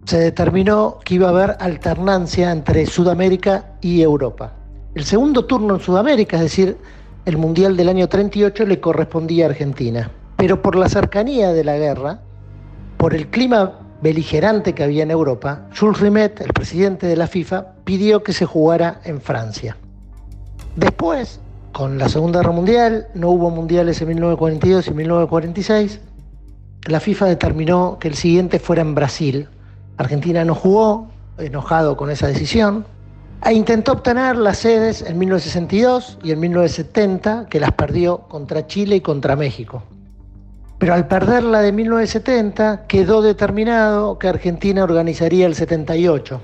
se 0.04 0.20
determinó 0.20 1.00
que 1.06 1.16
iba 1.16 1.28
a 1.28 1.32
haber 1.32 1.56
alternancia 1.62 2.52
entre 2.52 2.86
Sudamérica 2.86 3.78
y 3.80 4.02
Europa. 4.02 4.54
El 4.94 5.06
segundo 5.06 5.46
turno 5.46 5.76
en 5.76 5.80
Sudamérica, 5.80 6.36
es 6.36 6.44
decir, 6.44 6.78
el 7.24 7.38
Mundial 7.38 7.78
del 7.78 7.88
año 7.88 8.10
38, 8.10 8.66
le 8.66 8.82
correspondía 8.82 9.46
a 9.46 9.50
Argentina. 9.50 10.12
Pero 10.36 10.62
por 10.62 10.76
la 10.76 10.90
cercanía 10.90 11.54
de 11.54 11.64
la 11.64 11.78
guerra, 11.78 12.20
por 12.98 13.14
el 13.16 13.28
clima 13.28 13.80
beligerante 14.02 14.74
que 14.74 14.84
había 14.84 15.04
en 15.04 15.12
Europa, 15.12 15.68
Jules 15.78 16.02
Rimet, 16.02 16.42
el 16.42 16.52
presidente 16.52 17.08
de 17.08 17.16
la 17.16 17.28
FIFA, 17.28 17.74
pidió 17.86 18.22
que 18.22 18.34
se 18.34 18.46
jugara 18.46 19.00
en 19.06 19.22
Francia. 19.22 19.78
Después, 20.76 21.40
con 21.72 21.98
la 21.98 22.10
Segunda 22.10 22.40
Guerra 22.40 22.52
Mundial, 22.52 23.08
no 23.14 23.30
hubo 23.30 23.50
mundiales 23.50 24.02
en 24.02 24.10
1942 24.10 24.88
y 24.88 24.92
1946, 24.92 26.02
la 26.86 27.00
FIFA 27.00 27.26
determinó 27.26 27.98
que 28.00 28.08
el 28.08 28.16
siguiente 28.16 28.60
fuera 28.60 28.82
en 28.82 28.96
Brasil. 28.96 29.50
Argentina 29.98 30.46
no 30.46 30.56
jugó, 30.56 31.10
enojado 31.38 31.98
con 31.98 32.10
esa 32.10 32.28
decisión, 32.28 32.86
e 33.46 33.54
intentó 33.54 33.94
obtener 33.94 34.36
las 34.36 34.58
sedes 34.58 35.02
en 35.02 35.18
1962 35.18 36.18
y 36.24 36.32
en 36.32 36.40
1970, 36.40 37.48
que 37.50 37.60
las 37.60 37.72
perdió 37.74 38.20
contra 38.20 38.66
Chile 38.68 38.98
y 38.98 39.02
contra 39.02 39.36
México. 39.36 39.84
Pero 40.80 40.94
al 40.94 41.08
perder 41.08 41.44
la 41.44 41.62
de 41.62 41.72
1970, 41.72 42.86
quedó 42.88 43.22
determinado 43.22 44.18
que 44.20 44.28
Argentina 44.28 44.84
organizaría 44.84 45.46
el 45.46 45.56
78. 45.56 46.40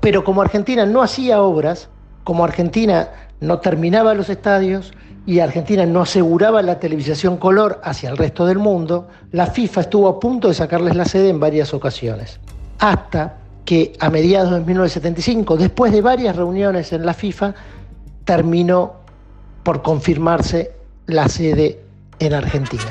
Pero 0.00 0.24
como 0.24 0.42
Argentina 0.42 0.84
no 0.86 1.02
hacía 1.02 1.40
obras, 1.40 1.88
como 2.24 2.44
Argentina 2.44 3.08
no 3.40 3.60
terminaba 3.60 4.14
los 4.14 4.28
estadios 4.28 4.92
y 5.26 5.40
Argentina 5.40 5.84
no 5.84 6.02
aseguraba 6.02 6.62
la 6.62 6.78
televisación 6.78 7.36
color 7.36 7.80
hacia 7.84 8.10
el 8.10 8.16
resto 8.16 8.46
del 8.46 8.58
mundo, 8.58 9.08
la 9.32 9.46
FIFA 9.46 9.82
estuvo 9.82 10.08
a 10.08 10.18
punto 10.18 10.48
de 10.48 10.54
sacarles 10.54 10.96
la 10.96 11.04
sede 11.04 11.28
en 11.28 11.40
varias 11.40 11.74
ocasiones. 11.74 12.40
Hasta 12.78 13.36
que 13.64 13.92
a 14.00 14.08
mediados 14.08 14.50
de 14.50 14.60
1975, 14.60 15.56
después 15.56 15.92
de 15.92 16.00
varias 16.00 16.34
reuniones 16.34 16.92
en 16.92 17.04
la 17.04 17.12
FIFA, 17.12 17.54
terminó 18.24 18.94
por 19.62 19.82
confirmarse 19.82 20.72
la 21.06 21.28
sede 21.28 21.80
en 22.18 22.32
Argentina. 22.32 22.90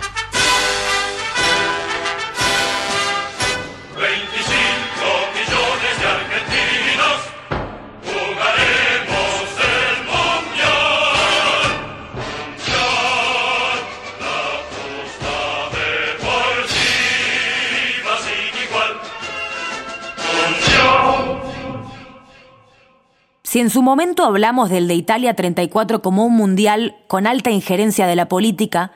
Si 23.58 23.62
en 23.62 23.72
su 23.72 23.82
momento 23.82 24.24
hablamos 24.24 24.70
del 24.70 24.88
de 24.88 24.94
Italia 24.94 25.34
34 25.34 26.04
como 26.04 26.28
un 26.28 26.36
mundial 26.36 26.96
con 27.08 27.26
alta 27.26 27.50
injerencia 27.50 28.06
de 28.06 28.16
la 28.16 28.28
política 28.28 28.92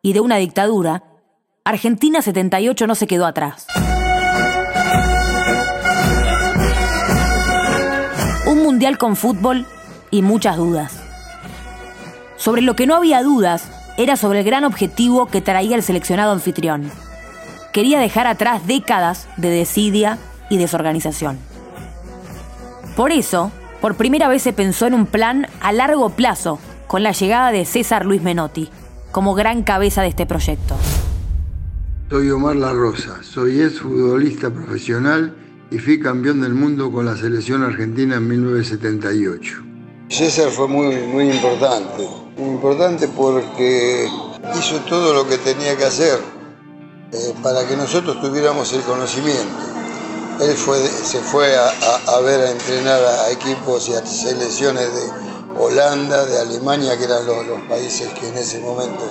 y 0.00 0.14
de 0.14 0.20
una 0.20 0.36
dictadura, 0.36 1.02
Argentina 1.62 2.22
78 2.22 2.86
no 2.86 2.94
se 2.94 3.06
quedó 3.06 3.26
atrás. 3.26 3.66
Un 8.46 8.62
mundial 8.62 8.96
con 8.96 9.14
fútbol 9.14 9.66
y 10.10 10.22
muchas 10.22 10.56
dudas. 10.56 11.02
Sobre 12.38 12.62
lo 12.62 12.74
que 12.76 12.86
no 12.86 12.94
había 12.94 13.22
dudas 13.22 13.70
era 13.98 14.16
sobre 14.16 14.38
el 14.38 14.46
gran 14.46 14.64
objetivo 14.64 15.26
que 15.26 15.42
traía 15.42 15.76
el 15.76 15.82
seleccionado 15.82 16.32
anfitrión. 16.32 16.90
Quería 17.74 18.00
dejar 18.00 18.26
atrás 18.26 18.66
décadas 18.66 19.28
de 19.36 19.50
desidia 19.50 20.16
y 20.48 20.56
desorganización. 20.56 21.38
Por 22.96 23.12
eso, 23.12 23.52
por 23.80 23.94
primera 23.94 24.28
vez 24.28 24.42
se 24.42 24.52
pensó 24.52 24.86
en 24.86 24.94
un 24.94 25.06
plan 25.06 25.46
a 25.60 25.72
largo 25.72 26.10
plazo 26.10 26.58
con 26.86 27.02
la 27.02 27.12
llegada 27.12 27.52
de 27.52 27.64
César 27.64 28.04
Luis 28.04 28.22
Menotti 28.22 28.70
como 29.12 29.34
gran 29.34 29.62
cabeza 29.62 30.02
de 30.02 30.08
este 30.08 30.26
proyecto. 30.26 30.76
Soy 32.10 32.30
Omar 32.30 32.56
La 32.56 32.72
Rosa, 32.72 33.18
soy 33.22 33.60
exfutbolista 33.60 34.50
profesional 34.50 35.36
y 35.70 35.78
fui 35.78 36.00
campeón 36.00 36.40
del 36.40 36.54
mundo 36.54 36.90
con 36.90 37.04
la 37.04 37.16
selección 37.16 37.62
argentina 37.62 38.16
en 38.16 38.28
1978. 38.28 39.64
César 40.08 40.50
fue 40.50 40.68
muy, 40.68 40.96
muy 41.06 41.30
importante, 41.30 42.08
muy 42.38 42.50
importante 42.50 43.08
porque 43.08 44.08
hizo 44.58 44.76
todo 44.88 45.12
lo 45.12 45.28
que 45.28 45.36
tenía 45.36 45.76
que 45.76 45.84
hacer 45.84 46.18
eh, 47.12 47.34
para 47.42 47.66
que 47.66 47.76
nosotros 47.76 48.20
tuviéramos 48.20 48.72
el 48.72 48.80
conocimiento. 48.82 49.77
Él 50.40 50.56
se 50.56 51.18
fue 51.20 51.56
a, 51.56 52.20
ver 52.20 52.40
a 52.40 52.50
entrenar 52.50 53.02
a 53.02 53.30
equipos 53.30 53.88
y 53.88 53.94
a 53.94 54.06
selecciones 54.06 54.86
de 54.94 55.58
Holanda, 55.58 56.24
de 56.26 56.38
Alemania, 56.38 56.96
que 56.96 57.04
eran 57.04 57.26
los, 57.26 57.60
países 57.68 58.08
que 58.14 58.28
en 58.28 58.36
ese 58.36 58.60
momento, 58.60 59.04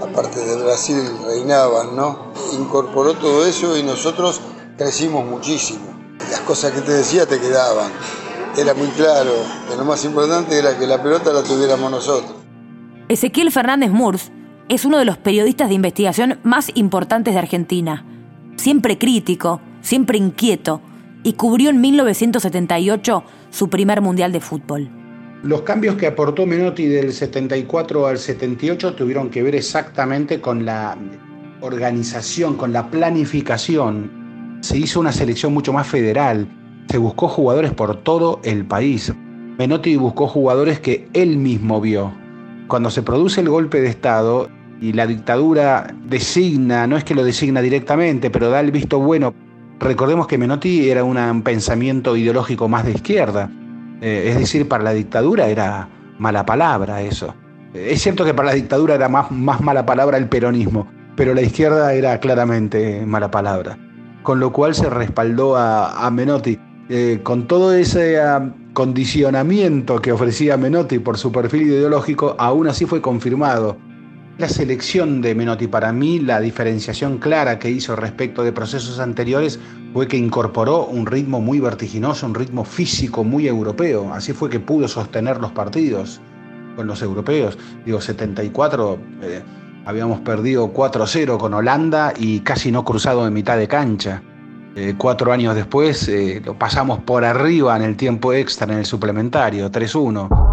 aparte 0.00 0.40
de 0.40 0.62
Brasil, 0.62 1.02
reinaban, 1.26 1.96
¿no? 1.96 2.32
Incorporó 2.52 3.14
todo 3.14 3.44
eso 3.46 3.76
y 3.76 3.82
nosotros 3.82 4.40
crecimos 4.76 5.24
muchísimo. 5.24 5.86
Las 6.30 6.40
cosas 6.40 6.72
que 6.72 6.80
te 6.82 6.92
decía 6.92 7.26
te 7.26 7.40
quedaban. 7.40 7.90
Era 8.56 8.74
muy 8.74 8.88
claro 8.88 9.32
lo 9.80 9.86
más 9.86 10.04
importante 10.04 10.58
era 10.58 10.78
que 10.78 10.86
la 10.86 11.02
pelota 11.02 11.32
la 11.32 11.42
tuviéramos 11.42 11.90
nosotros. 11.90 12.34
Ezequiel 13.08 13.50
Fernández 13.50 13.90
Murs 13.90 14.30
es 14.68 14.84
uno 14.84 14.98
de 14.98 15.06
los 15.06 15.16
periodistas 15.16 15.68
de 15.68 15.74
investigación 15.74 16.38
más 16.42 16.70
importantes 16.74 17.32
de 17.32 17.40
Argentina. 17.40 18.04
Siempre 18.56 18.98
crítico, 18.98 19.62
siempre 19.80 20.18
inquieto, 20.18 20.80
y 21.22 21.34
cubrió 21.34 21.70
en 21.70 21.80
1978 21.80 23.24
su 23.50 23.68
primer 23.68 24.00
Mundial 24.00 24.32
de 24.32 24.40
Fútbol. 24.40 24.90
Los 25.42 25.62
cambios 25.62 25.96
que 25.96 26.06
aportó 26.06 26.46
Menotti 26.46 26.86
del 26.86 27.12
74 27.12 28.06
al 28.06 28.18
78 28.18 28.94
tuvieron 28.94 29.30
que 29.30 29.42
ver 29.42 29.54
exactamente 29.54 30.40
con 30.40 30.66
la 30.66 30.96
organización, 31.60 32.56
con 32.56 32.72
la 32.72 32.90
planificación. 32.90 34.58
Se 34.60 34.76
hizo 34.76 35.00
una 35.00 35.12
selección 35.12 35.54
mucho 35.54 35.72
más 35.72 35.86
federal, 35.86 36.46
se 36.90 36.98
buscó 36.98 37.28
jugadores 37.28 37.72
por 37.72 38.02
todo 38.02 38.40
el 38.44 38.66
país. 38.66 39.12
Menotti 39.58 39.96
buscó 39.96 40.26
jugadores 40.26 40.80
que 40.80 41.08
él 41.14 41.38
mismo 41.38 41.80
vio. 41.80 42.12
Cuando 42.68 42.90
se 42.90 43.02
produce 43.02 43.40
el 43.40 43.48
golpe 43.48 43.80
de 43.80 43.88
Estado 43.88 44.48
y 44.80 44.92
la 44.92 45.06
dictadura 45.06 45.94
designa, 46.04 46.86
no 46.86 46.96
es 46.96 47.04
que 47.04 47.14
lo 47.14 47.24
designa 47.24 47.62
directamente, 47.62 48.30
pero 48.30 48.50
da 48.50 48.60
el 48.60 48.70
visto 48.70 48.98
bueno 49.00 49.34
Recordemos 49.80 50.26
que 50.26 50.36
Menotti 50.36 50.90
era 50.90 51.04
un 51.04 51.42
pensamiento 51.42 52.14
ideológico 52.14 52.68
más 52.68 52.84
de 52.84 52.92
izquierda, 52.92 53.50
eh, 54.02 54.26
es 54.28 54.38
decir, 54.38 54.68
para 54.68 54.84
la 54.84 54.92
dictadura 54.92 55.46
era 55.46 55.88
mala 56.18 56.44
palabra 56.44 57.00
eso. 57.00 57.34
Es 57.72 58.02
cierto 58.02 58.26
que 58.26 58.34
para 58.34 58.48
la 58.48 58.54
dictadura 58.54 58.94
era 58.94 59.08
más, 59.08 59.30
más 59.30 59.62
mala 59.62 59.86
palabra 59.86 60.18
el 60.18 60.28
peronismo, 60.28 60.86
pero 61.16 61.32
la 61.32 61.40
izquierda 61.40 61.94
era 61.94 62.20
claramente 62.20 63.06
mala 63.06 63.30
palabra. 63.30 63.78
Con 64.22 64.38
lo 64.38 64.52
cual 64.52 64.74
se 64.74 64.90
respaldó 64.90 65.56
a, 65.56 66.10
Menotti. 66.10 66.58
Eh, 66.90 67.20
con 67.22 67.46
todo 67.46 67.72
ese 67.72 68.20
ah, 68.20 68.52
condicionamiento 68.74 70.02
que 70.02 70.12
ofrecía 70.12 70.58
Menotti 70.58 70.98
por 70.98 71.16
su 71.16 71.32
perfil 71.32 71.62
ideológico, 71.62 72.34
aún 72.38 72.68
así 72.68 72.84
fue 72.84 73.00
confirmado 73.00 73.78
la 74.40 74.48
selección 74.48 75.20
de 75.20 75.34
Menotti 75.34 75.66
para 75.66 75.92
mí, 75.92 76.18
la 76.18 76.40
diferenciación 76.40 77.18
clara 77.18 77.58
que 77.58 77.70
hizo 77.70 77.94
respecto 77.94 78.42
de 78.42 78.52
procesos 78.52 78.98
anteriores 78.98 79.60
fue 79.92 80.08
que 80.08 80.16
incorporó 80.16 80.86
un 80.86 81.04
ritmo 81.04 81.42
muy 81.42 81.60
vertiginoso, 81.60 82.26
un 82.26 82.34
ritmo 82.34 82.64
físico 82.64 83.22
muy 83.22 83.46
europeo. 83.46 84.12
Así 84.14 84.32
fue 84.32 84.48
que 84.48 84.58
pudo 84.58 84.88
sostener 84.88 85.38
los 85.38 85.52
partidos 85.52 86.22
con 86.74 86.86
los 86.86 87.02
europeos. 87.02 87.58
Digo, 87.84 88.00
74 88.00 88.98
eh, 89.22 89.42
habíamos 89.84 90.20
perdido 90.20 90.72
4-0 90.72 91.36
con 91.36 91.52
Holanda 91.52 92.14
y 92.16 92.40
casi 92.40 92.72
no 92.72 92.82
cruzado 92.82 93.26
en 93.26 93.34
mitad 93.34 93.58
de 93.58 93.68
cancha. 93.68 94.22
Eh, 94.74 94.94
cuatro 94.96 95.32
años 95.32 95.54
después 95.54 96.08
eh, 96.08 96.40
lo 96.42 96.58
pasamos 96.58 97.00
por 97.00 97.26
arriba 97.26 97.76
en 97.76 97.82
el 97.82 97.96
tiempo 97.96 98.32
extra, 98.32 98.72
en 98.72 98.78
el 98.78 98.86
suplementario, 98.86 99.70
3-1. 99.70 100.49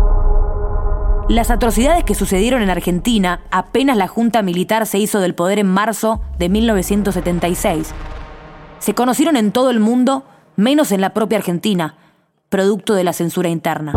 Las 1.30 1.52
atrocidades 1.52 2.06
que 2.06 2.16
sucedieron 2.16 2.62
en 2.62 2.70
Argentina 2.70 3.42
apenas 3.52 3.98
la 3.98 4.08
Junta 4.08 4.42
Militar 4.44 4.86
se 4.86 4.98
hizo 4.98 5.20
del 5.20 5.36
poder 5.36 5.60
en 5.60 5.68
marzo 5.68 6.22
de 6.40 6.48
1976. 6.48 7.94
Se 8.80 8.94
conocieron 8.94 9.36
en 9.36 9.52
todo 9.52 9.70
el 9.70 9.82
mundo, 9.82 10.24
menos 10.56 10.94
en 10.94 11.02
la 11.02 11.14
propia 11.14 11.38
Argentina, 11.38 11.96
producto 12.48 12.94
de 12.94 13.04
la 13.04 13.12
censura 13.12 13.50
interna. 13.50 13.92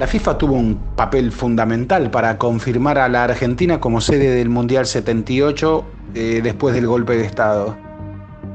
La 0.00 0.08
FIFA 0.08 0.36
tuvo 0.36 0.54
un 0.54 0.74
papel 0.96 1.30
fundamental 1.30 2.10
para 2.10 2.36
confirmar 2.36 2.98
a 2.98 3.08
la 3.08 3.22
Argentina 3.22 3.78
como 3.78 4.00
sede 4.00 4.34
del 4.34 4.48
Mundial 4.48 4.86
78 4.86 5.84
eh, 6.14 6.40
después 6.42 6.74
del 6.74 6.88
golpe 6.88 7.16
de 7.16 7.24
Estado. 7.24 7.76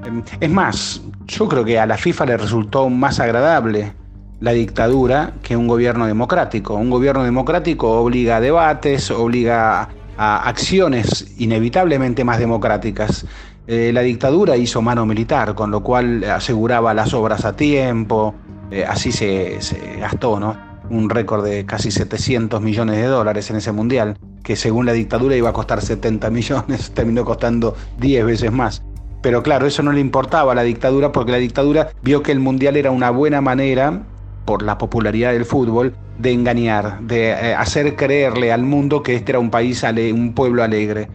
Em, 0.05 0.21
es 0.41 0.49
más, 0.49 1.01
yo 1.25 1.47
creo 1.47 1.63
que 1.63 1.79
a 1.79 1.85
la 1.85 1.95
FIFA 1.95 2.25
le 2.25 2.35
resultó 2.35 2.89
más 2.89 3.21
agradable 3.21 3.93
la 4.39 4.51
dictadura 4.51 5.33
que 5.41 5.57
un 5.57 5.67
gobierno 5.67 6.05
democrático. 6.05 6.75
Un 6.75 6.89
gobierno 6.89 7.23
democrático 7.23 7.91
obliga 7.99 8.37
a 8.37 8.41
debates, 8.41 9.09
obliga 9.11 9.89
a 10.17 10.49
acciones 10.49 11.33
inevitablemente 11.37 12.23
más 12.23 12.39
democráticas. 12.39 13.25
Eh, 13.67 13.91
la 13.93 14.01
dictadura 14.01 14.55
hizo 14.57 14.81
mano 14.81 15.05
militar, 15.05 15.55
con 15.55 15.71
lo 15.71 15.83
cual 15.83 16.23
aseguraba 16.23 16.93
las 16.93 17.13
obras 17.13 17.45
a 17.45 17.55
tiempo, 17.55 18.33
eh, 18.71 18.85
así 18.85 19.11
se, 19.11 19.61
se, 19.61 19.97
gastó, 19.97 20.39
¿no? 20.39 20.55
Un 20.89 21.09
récord 21.09 21.43
de 21.43 21.65
casi 21.65 21.91
700 21.91 22.61
millones 22.61 22.97
de 22.97 23.07
dólares 23.07 23.49
en 23.49 23.57
ese 23.57 23.71
mundial, 23.71 24.17
que 24.43 24.55
según 24.55 24.85
la 24.85 24.93
dictadura 24.93 25.35
iba 25.35 25.49
a 25.49 25.53
costar 25.53 25.81
70 25.81 26.29
millones, 26.29 26.91
terminó 26.93 27.25
costando 27.25 27.75
10 27.99 28.25
veces 28.25 28.51
más. 28.51 28.83
Pero 29.21 29.43
claro, 29.43 29.65
eso 29.65 29.83
no 29.83 29.91
le 29.91 29.99
importaba 29.99 30.53
a 30.53 30.55
la 30.55 30.63
dictadura 30.63 31.11
porque 31.11 31.31
la 31.31 31.37
dictadura 31.37 31.89
vio 32.03 32.23
que 32.23 32.31
el 32.31 32.39
Mundial 32.39 32.77
era 32.77 32.91
una 32.91 33.09
buena 33.09 33.41
manera, 33.41 34.03
por 34.47 34.63
la 34.63 34.79
popularidad 34.79 35.33
del 35.33 35.45
fútbol, 35.45 35.93
de 36.17 36.31
engañar, 36.31 37.01
de 37.01 37.29
eh, 37.29 37.53
hacer 37.53 37.95
creerle 37.95 38.51
al 38.51 38.63
mundo 38.63 39.03
que 39.03 39.13
este 39.13 39.33
era 39.33 39.39
un 39.39 39.51
país, 39.51 39.83
un 39.83 40.33
pueblo 40.33 40.63
alegre. 40.63 41.09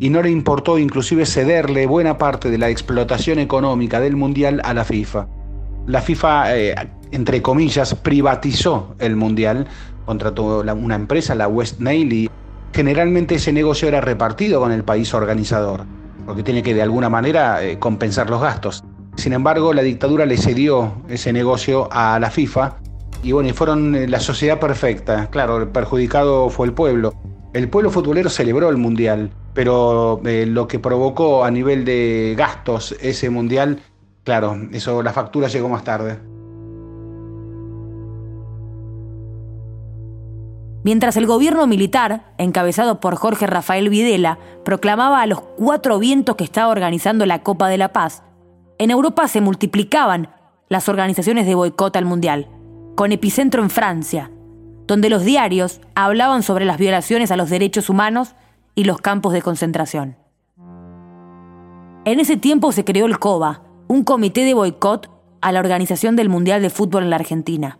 Y 0.00 0.10
no 0.10 0.22
le 0.22 0.30
importó 0.30 0.78
inclusive 0.78 1.24
cederle 1.26 1.86
buena 1.86 2.18
parte 2.18 2.50
de 2.50 2.58
la 2.58 2.70
explotación 2.70 3.38
económica 3.38 4.00
del 4.00 4.16
Mundial 4.16 4.60
a 4.64 4.74
la 4.74 4.84
FIFA. 4.84 5.28
La 5.86 6.00
FIFA, 6.00 6.56
eh, 6.56 6.74
entre 7.12 7.42
comillas, 7.42 7.94
privatizó 7.94 8.96
el 8.98 9.14
Mundial, 9.14 9.68
contrató 10.04 10.60
una 10.60 10.94
empresa, 10.96 11.36
la 11.36 11.46
West 11.46 11.80
Nail, 11.80 12.12
y 12.12 12.30
generalmente 12.72 13.36
ese 13.36 13.52
negocio 13.52 13.86
era 13.86 14.00
repartido 14.00 14.60
con 14.60 14.72
el 14.72 14.82
país 14.82 15.12
organizador 15.14 15.84
porque 16.28 16.42
tiene 16.42 16.62
que 16.62 16.74
de 16.74 16.82
alguna 16.82 17.08
manera 17.08 17.64
eh, 17.64 17.78
compensar 17.78 18.28
los 18.28 18.42
gastos. 18.42 18.84
Sin 19.18 19.32
embargo, 19.32 19.72
la 19.72 19.82
dictadura 19.82 20.26
le 20.26 20.36
cedió 20.36 20.92
ese 21.08 21.32
negocio 21.32 21.88
a 21.90 22.20
la 22.20 22.30
FIFA 22.30 22.76
y 23.24 23.32
bueno, 23.32 23.48
y 23.48 23.52
fueron 23.52 23.96
eh, 23.96 24.06
la 24.06 24.20
sociedad 24.20 24.60
perfecta. 24.60 25.28
Claro, 25.28 25.56
el 25.56 25.66
perjudicado 25.66 26.48
fue 26.50 26.68
el 26.68 26.72
pueblo. 26.72 27.12
El 27.52 27.68
pueblo 27.68 27.90
futbolero 27.90 28.30
celebró 28.30 28.70
el 28.70 28.76
Mundial, 28.76 29.32
pero 29.54 30.20
eh, 30.24 30.46
lo 30.46 30.68
que 30.68 30.78
provocó 30.78 31.44
a 31.44 31.50
nivel 31.50 31.84
de 31.84 32.36
gastos 32.38 32.94
ese 33.00 33.28
Mundial, 33.28 33.80
claro, 34.22 34.56
eso 34.70 35.02
la 35.02 35.12
factura 35.12 35.48
llegó 35.48 35.68
más 35.68 35.82
tarde. 35.82 36.20
Mientras 40.84 41.16
el 41.16 41.26
gobierno 41.26 41.66
militar, 41.66 42.34
encabezado 42.38 43.00
por 43.00 43.16
Jorge 43.16 43.48
Rafael 43.48 43.88
Videla, 43.88 44.38
proclamaba 44.64 45.22
a 45.22 45.26
los 45.26 45.40
cuatro 45.40 45.98
vientos 45.98 46.36
que 46.36 46.44
estaba 46.44 46.70
organizando 46.70 47.26
la 47.26 47.42
Copa 47.42 47.68
de 47.68 47.78
la 47.78 47.92
Paz, 47.92 48.22
en 48.78 48.90
Europa 48.90 49.26
se 49.28 49.40
multiplicaban 49.40 50.30
las 50.68 50.88
organizaciones 50.88 51.46
de 51.46 51.54
boicot 51.54 51.94
al 51.96 52.04
Mundial, 52.04 52.48
con 52.94 53.12
epicentro 53.12 53.62
en 53.62 53.70
Francia, 53.70 54.30
donde 54.86 55.10
los 55.10 55.24
diarios 55.24 55.80
hablaban 55.94 56.42
sobre 56.42 56.64
las 56.64 56.78
violaciones 56.78 57.30
a 57.30 57.36
los 57.36 57.50
derechos 57.50 57.90
humanos 57.90 58.34
y 58.74 58.84
los 58.84 58.98
campos 58.98 59.32
de 59.32 59.42
concentración. 59.42 60.16
En 62.04 62.20
ese 62.20 62.36
tiempo 62.36 62.72
se 62.72 62.84
creó 62.84 63.06
el 63.06 63.18
COBA, 63.18 63.62
un 63.88 64.04
comité 64.04 64.44
de 64.44 64.54
boicot 64.54 65.10
a 65.40 65.52
la 65.52 65.60
organización 65.60 66.16
del 66.16 66.28
Mundial 66.28 66.62
de 66.62 66.70
Fútbol 66.70 67.02
en 67.02 67.10
la 67.10 67.16
Argentina. 67.16 67.78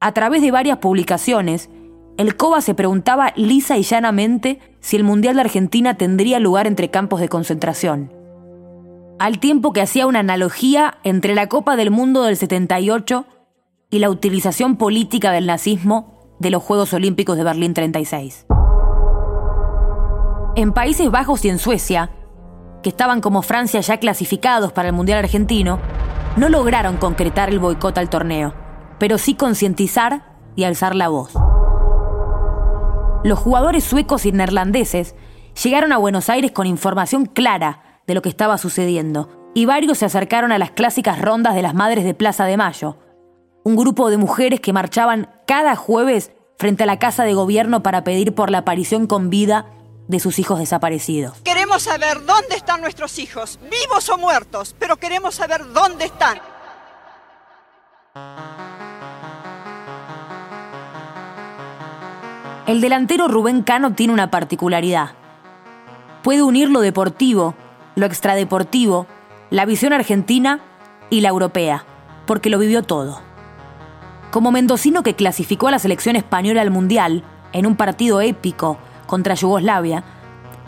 A 0.00 0.12
través 0.12 0.42
de 0.42 0.50
varias 0.50 0.78
publicaciones, 0.78 1.70
el 2.16 2.36
COBA 2.36 2.60
se 2.60 2.74
preguntaba 2.74 3.32
lisa 3.36 3.76
y 3.76 3.82
llanamente 3.82 4.58
si 4.80 4.96
el 4.96 5.04
Mundial 5.04 5.36
de 5.36 5.42
Argentina 5.42 5.96
tendría 5.96 6.40
lugar 6.40 6.66
entre 6.66 6.90
campos 6.90 7.20
de 7.20 7.28
concentración. 7.28 8.21
Al 9.22 9.38
tiempo 9.38 9.72
que 9.72 9.80
hacía 9.80 10.08
una 10.08 10.18
analogía 10.18 10.98
entre 11.04 11.36
la 11.36 11.46
Copa 11.46 11.76
del 11.76 11.92
Mundo 11.92 12.24
del 12.24 12.36
78 12.36 13.24
y 13.88 14.00
la 14.00 14.10
utilización 14.10 14.74
política 14.74 15.30
del 15.30 15.46
nazismo 15.46 16.34
de 16.40 16.50
los 16.50 16.60
Juegos 16.60 16.92
Olímpicos 16.92 17.36
de 17.36 17.44
Berlín 17.44 17.72
36. 17.72 18.46
En 20.56 20.72
Países 20.72 21.08
Bajos 21.12 21.44
y 21.44 21.50
en 21.50 21.60
Suecia, 21.60 22.10
que 22.82 22.88
estaban 22.88 23.20
como 23.20 23.42
Francia 23.42 23.80
ya 23.80 23.98
clasificados 23.98 24.72
para 24.72 24.88
el 24.88 24.94
Mundial 24.94 25.20
argentino, 25.20 25.78
no 26.36 26.48
lograron 26.48 26.96
concretar 26.96 27.48
el 27.48 27.60
boicot 27.60 27.96
al 27.98 28.10
torneo, 28.10 28.54
pero 28.98 29.18
sí 29.18 29.34
concientizar 29.34 30.34
y 30.56 30.64
alzar 30.64 30.96
la 30.96 31.06
voz 31.06 31.32
los 33.24 33.38
jugadores 33.38 33.84
suecos 33.84 34.26
y 34.26 34.32
neerlandeses 34.32 35.14
llegaron 35.62 35.92
a 35.92 35.98
Buenos 35.98 36.28
Aires 36.28 36.50
con 36.50 36.66
información 36.66 37.26
clara 37.26 37.91
de 38.06 38.14
lo 38.14 38.22
que 38.22 38.28
estaba 38.28 38.58
sucediendo, 38.58 39.50
y 39.54 39.66
varios 39.66 39.98
se 39.98 40.06
acercaron 40.06 40.52
a 40.52 40.58
las 40.58 40.70
clásicas 40.70 41.20
rondas 41.20 41.54
de 41.54 41.62
las 41.62 41.74
Madres 41.74 42.04
de 42.04 42.14
Plaza 42.14 42.44
de 42.44 42.56
Mayo, 42.56 42.96
un 43.64 43.76
grupo 43.76 44.10
de 44.10 44.16
mujeres 44.16 44.60
que 44.60 44.72
marchaban 44.72 45.30
cada 45.46 45.76
jueves 45.76 46.32
frente 46.58 46.84
a 46.84 46.86
la 46.86 46.98
Casa 46.98 47.24
de 47.24 47.34
Gobierno 47.34 47.82
para 47.82 48.04
pedir 48.04 48.34
por 48.34 48.50
la 48.50 48.58
aparición 48.58 49.06
con 49.06 49.30
vida 49.30 49.66
de 50.08 50.20
sus 50.20 50.38
hijos 50.38 50.58
desaparecidos. 50.58 51.38
Queremos 51.42 51.82
saber 51.82 52.24
dónde 52.24 52.56
están 52.56 52.80
nuestros 52.80 53.18
hijos, 53.18 53.58
vivos 53.70 54.08
o 54.08 54.18
muertos, 54.18 54.74
pero 54.78 54.96
queremos 54.96 55.34
saber 55.34 55.72
dónde 55.72 56.06
están. 56.06 56.38
El 62.66 62.80
delantero 62.80 63.28
Rubén 63.28 63.62
Cano 63.62 63.94
tiene 63.94 64.12
una 64.12 64.30
particularidad. 64.30 65.10
Puede 66.22 66.42
unir 66.42 66.70
lo 66.70 66.80
deportivo, 66.80 67.54
lo 67.94 68.06
extradeportivo, 68.06 69.06
la 69.50 69.66
visión 69.66 69.92
argentina 69.92 70.60
y 71.10 71.20
la 71.20 71.28
europea, 71.28 71.84
porque 72.26 72.50
lo 72.50 72.58
vivió 72.58 72.82
todo. 72.82 73.20
Como 74.30 74.50
mendocino 74.50 75.02
que 75.02 75.14
clasificó 75.14 75.68
a 75.68 75.72
la 75.72 75.78
selección 75.78 76.16
española 76.16 76.62
al 76.62 76.70
Mundial 76.70 77.22
en 77.52 77.66
un 77.66 77.76
partido 77.76 78.20
épico 78.20 78.78
contra 79.06 79.34
Yugoslavia, 79.34 80.04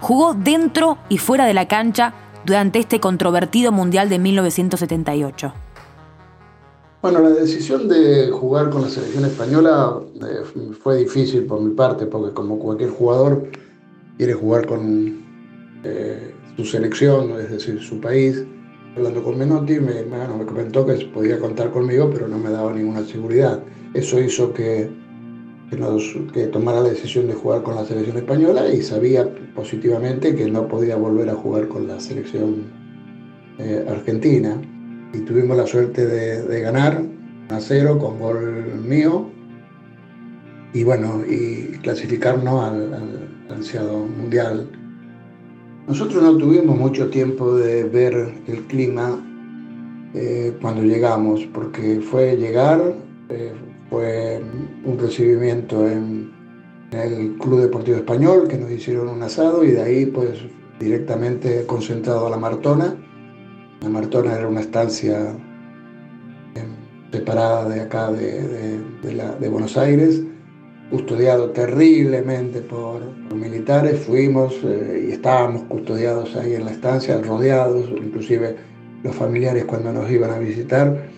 jugó 0.01 0.35
dentro 0.35 0.99
y 1.09 1.19
fuera 1.19 1.47
de 1.47 1.55
la 1.55 1.67
cancha 1.67 2.13
durante 2.45 2.79
este 2.79 3.01
controvertido 3.01 3.73
Mundial 3.73 4.11
de 4.11 4.19
1978. 4.19 5.55
Bueno, 7.01 7.21
la 7.21 7.31
decisión 7.31 7.89
de 7.89 8.31
jugar 8.31 8.71
con 8.71 8.83
la 8.83 8.89
selección 8.89 9.25
española 9.25 9.99
eh, 10.23 10.73
fue 10.83 10.97
difícil 10.97 11.45
por 11.45 11.61
mi 11.61 11.75
parte, 11.75 12.07
porque 12.07 12.35
como 12.35 12.59
cualquier 12.59 12.91
jugador 12.91 13.49
quiere 14.17 14.35
jugar 14.35 14.67
con 14.67 15.23
eh, 15.85 16.34
su 16.57 16.65
selección, 16.65 17.31
es 17.41 17.51
decir, 17.51 17.81
su 17.81 18.01
país. 18.01 18.45
Hablando 18.97 19.23
con 19.25 19.39
Menotti, 19.39 19.81
me, 19.81 20.05
me, 20.05 20.47
comentó 20.47 20.87
que 20.87 20.95
podía 21.07 21.39
contar 21.39 21.71
conmigo, 21.71 22.11
pero 22.13 22.29
no 22.29 22.39
me 22.39 22.51
daba 22.51 22.73
ninguna 22.73 23.05
seguridad. 23.05 23.61
Eso 23.93 24.21
hizo 24.21 24.53
que, 24.53 24.89
que, 26.33 26.47
tomara 26.47 26.81
la 26.81 26.91
decisión 26.91 27.27
de 27.27 27.35
jugar 27.35 27.63
con 27.63 27.75
la 27.75 27.85
selección 27.85 28.17
española 28.19 28.69
y 28.73 28.83
sabía 28.83 29.29
positivamente 29.55 30.35
que 30.37 30.49
no 30.51 30.69
podía 30.69 30.97
volver 30.97 31.29
a 31.31 31.35
jugar 31.35 31.69
con 31.69 31.89
la 31.89 31.99
selección 31.99 32.65
eh, 33.59 33.85
argentina 33.89 34.61
y 35.13 35.21
tuvimos 35.21 35.57
la 35.57 35.67
suerte 35.67 36.07
de, 36.07 36.61
ganar 36.61 37.03
a 37.51 37.61
cero 37.61 37.99
con 37.99 38.19
gol 38.19 38.81
mío 38.85 39.31
y 40.73 40.83
bueno, 40.83 41.23
y 41.29 41.79
clasificarnos 41.83 42.65
al, 42.65 43.25
ansiado 43.49 43.99
mundial. 43.99 44.69
Nosotros 45.87 46.23
no 46.23 46.37
tuvimos 46.37 46.79
mucho 46.79 47.11
tiempo 47.11 47.55
de 47.57 47.85
ver 47.85 48.35
el 48.47 48.63
clima 48.65 49.21
eh, 50.15 50.57
cuando 50.61 50.83
llegamos, 50.83 51.45
porque 51.53 52.01
fue 52.01 52.37
llegar, 52.37 52.95
eh, 53.29 53.53
fue 53.91 54.41
un 54.85 54.99
recibimiento 54.99 55.87
en, 55.89 56.33
el 56.93 57.37
Club 57.39 57.61
Deportivo 57.61 57.97
Español, 57.97 58.47
que 58.47 58.57
nos 58.57 58.71
hicieron 58.71 59.09
un 59.09 59.21
asado 59.21 59.65
y 59.65 59.73
de 59.73 59.83
ahí 59.83 60.07
pues 60.07 60.39
directamente 60.79 61.67
concentrado 61.67 62.29
a 62.29 62.31
la 62.31 62.37
Martona 62.37 62.97
la 63.85 63.91
Martona 63.91 64.35
era 64.35 64.49
una 64.49 64.63
estancia 64.63 65.37
em, 66.55 66.69
separada 67.13 67.69
de 67.69 67.83
acá, 67.83 68.11
de, 68.11 69.49
Buenos 69.51 69.77
Aires, 69.77 70.23
custodiado 70.95 71.51
terriblemente 71.51 72.61
por, 72.61 73.01
militares. 73.35 73.99
Fuimos 74.07 74.55
eh, 74.63 75.09
y 75.09 75.13
estábamos 75.13 75.65
custodiados 75.65 76.37
ahí 76.37 76.55
en 76.55 76.67
la 76.67 76.71
estancia, 76.71 77.21
rodeados, 77.21 77.91
inclusive 77.91 78.55
los 79.03 79.13
familiares 79.17 79.65
cuando 79.65 79.93
nos 79.93 80.09
iban 80.09 80.31
a 80.31 80.39
visitar. 80.39 81.09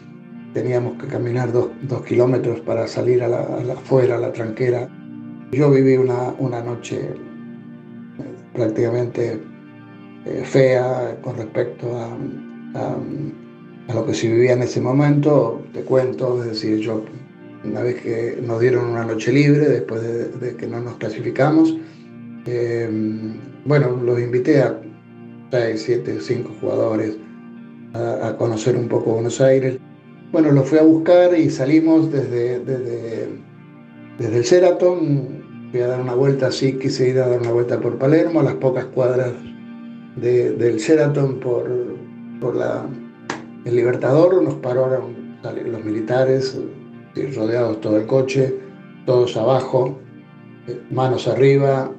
Teníamos 0.55 0.97
que 0.97 1.09
caminar 1.09 1.53
dos, 1.53 1.69
kilómetros 2.07 2.61
para 2.61 2.87
salir 2.87 3.23
a 3.23 3.29
la, 3.29 3.41
afuera, 3.75 4.17
a 4.17 4.19
la 4.19 4.33
tranquera. 4.33 4.89
Yo 5.53 5.71
viví 5.71 5.99
una, 5.99 6.35
una 6.39 6.63
noche 6.63 6.97
eh, 6.97 7.15
prácticamente 8.55 9.39
eh, 10.25 10.43
fea 10.43 11.19
con 11.21 11.37
respecto 11.37 11.95
a, 11.99 12.17
a, 12.81 13.95
lo 13.95 14.07
que 14.07 14.15
se 14.15 14.29
vivía 14.33 14.55
en 14.55 14.63
ese 14.63 14.81
momento, 14.81 15.63
te 15.75 15.83
cuento, 15.83 16.43
es 16.43 16.49
decir, 16.49 16.79
yo 16.79 17.05
una 17.71 17.83
vez 17.83 18.01
que 18.01 18.39
nos 18.43 18.61
dieron 18.61 18.87
una 18.87 19.05
noche 19.05 19.33
libre, 19.33 19.69
después 19.69 20.03
de, 20.41 20.57
que 20.57 20.67
no 20.67 20.81
nos 20.81 20.97
clasificamos, 20.97 21.77
eh, 22.47 22.89
bueno, 23.65 23.97
los 24.03 24.21
invité 24.21 24.63
a 24.63 24.81
6, 25.51 25.83
7, 25.83 26.19
5 26.21 26.51
jugadores 26.61 27.17
a, 27.95 28.37
conocer 28.37 28.77
un 28.77 28.89
poco 28.89 29.13
Buenos 29.13 29.41
Aires. 29.41 29.79
Bueno, 30.33 30.53
los 30.53 30.69
fui 30.69 30.79
a 30.79 30.83
buscar 30.83 31.37
y 31.39 31.51
salimos 31.51 32.13
desde, 32.13 32.61
desde, 32.61 33.29
desde 34.19 34.37
el 34.37 34.43
Sheraton, 34.43 35.69
fui 35.71 35.81
a 35.81 35.89
dar 35.89 36.01
una 36.01 36.15
vuelta, 36.15 36.49
así 36.49 36.75
quise 36.75 37.09
ir 37.09 37.19
a 37.19 37.29
dar 37.29 37.41
una 37.41 37.53
vuelta 37.53 37.81
por 37.81 37.99
Palermo, 37.99 38.41
a 38.41 38.45
las 38.45 38.55
pocas 38.55 38.85
cuadras 38.87 39.33
del 40.17 40.77
Sheraton 40.77 41.41
por, 41.41 41.71
por 42.41 42.57
la, 42.57 42.87
el 43.65 43.77
Libertador, 43.77 44.43
nos 44.43 44.55
pararon 44.55 45.27
los 45.43 45.85
militares, 45.85 46.59
rodeados 47.25 47.81
todo 47.81 47.97
el 47.97 48.07
coche, 48.07 48.55
todos 49.07 49.37
abajo, 49.37 49.99
eh, 50.69 50.81
manos 50.91 51.29
arriba, 51.29 51.91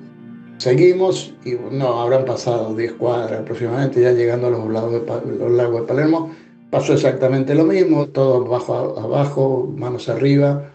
Seguimos 0.57 1.36
y 1.45 1.51
no, 1.53 2.01
habrán 2.01 2.26
pasado 2.26 2.76
10 2.76 2.93
cuadras 2.93 3.41
aproximadamente, 3.41 4.01
ya 4.01 4.11
llegando 4.11 4.47
a 4.47 4.49
los 4.49 4.68
lagos 4.72 4.91
de, 4.93 5.80
de 5.80 5.84
Palermo. 5.84 6.36
Pasó 6.72 6.93
exactamente 6.93 7.53
lo 7.53 7.63
mismo, 7.63 8.07
todo 8.09 8.43
abajo, 8.45 8.99
abajo 8.99 9.74
manos 9.78 10.09
arriba, 10.09 10.74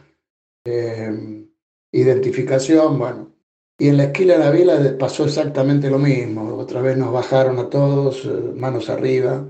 eh, 0.65 1.47
identificación, 1.91 2.99
bueno. 2.99 3.33
Y 3.77 3.89
en 3.89 3.97
la 3.97 4.05
esquina 4.05 4.35
de 4.35 4.39
la 4.39 4.51
vila 4.51 4.97
pasó 4.99 5.25
exactamente 5.25 5.91
lo 5.91 5.99
mismo. 5.99 6.57
Otra 6.57 6.81
vez 6.81 6.97
nos 6.97 7.13
bajaron 7.13 7.59
a 7.59 7.69
todos, 7.69 8.25
eh, 8.25 8.53
manos 8.55 8.89
arriba. 8.89 9.45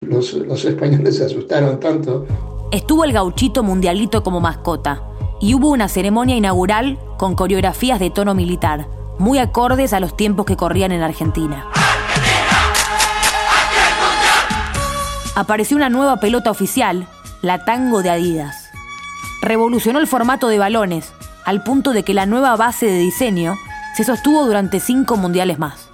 Los, 0.00 0.32
los 0.32 0.64
españoles 0.64 1.16
se 1.16 1.26
asustaron 1.26 1.78
tanto. 1.78 2.26
Estuvo 2.70 3.02
el 3.02 3.12
gauchito 3.12 3.64
mundialito 3.64 4.22
como 4.22 4.40
mascota 4.40 5.02
y 5.40 5.54
hubo 5.54 5.70
una 5.70 5.88
ceremonia 5.88 6.36
inaugural 6.36 7.00
con 7.18 7.34
coreografías 7.34 7.98
de 7.98 8.10
tono 8.10 8.32
militar 8.32 8.86
muy 9.18 9.38
acordes 9.38 9.92
a 9.92 9.98
los 9.98 10.16
tiempos 10.16 10.46
que 10.46 10.56
corrían 10.56 10.92
en 10.92 11.02
Argentina. 11.02 11.66
Apareció 15.34 15.76
una 15.76 15.88
nueva 15.88 16.20
pelota 16.20 16.50
oficial, 16.52 17.08
la 17.42 17.64
Tango 17.64 18.02
de 18.02 18.10
Adidas. 18.10 18.70
Revolucionó 19.42 19.98
el 19.98 20.06
formato 20.06 20.46
de 20.46 20.58
balones, 20.58 21.12
al 21.44 21.64
punto 21.64 21.92
de 21.92 22.04
que 22.04 22.14
la 22.14 22.26
nueva 22.26 22.54
base 22.54 22.86
de 22.86 22.98
diseño 22.98 23.56
se 23.96 24.04
sostuvo 24.04 24.46
durante 24.46 24.78
cinco 24.78 25.16
mundiales 25.16 25.58
más. 25.58 25.88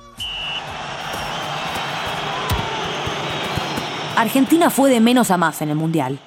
Argentina 4.16 4.68
fue 4.68 4.90
de 4.90 5.00
menos 5.00 5.30
a 5.30 5.38
más 5.38 5.62
en 5.62 5.70
el 5.70 5.76
mundial. 5.76 6.20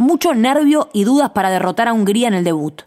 Mucho 0.00 0.32
nervio 0.32 0.88
y 0.94 1.04
dudas 1.04 1.32
para 1.32 1.50
derrotar 1.50 1.86
a 1.86 1.92
Hungría 1.92 2.26
en 2.26 2.32
el 2.32 2.42
debut 2.42 2.84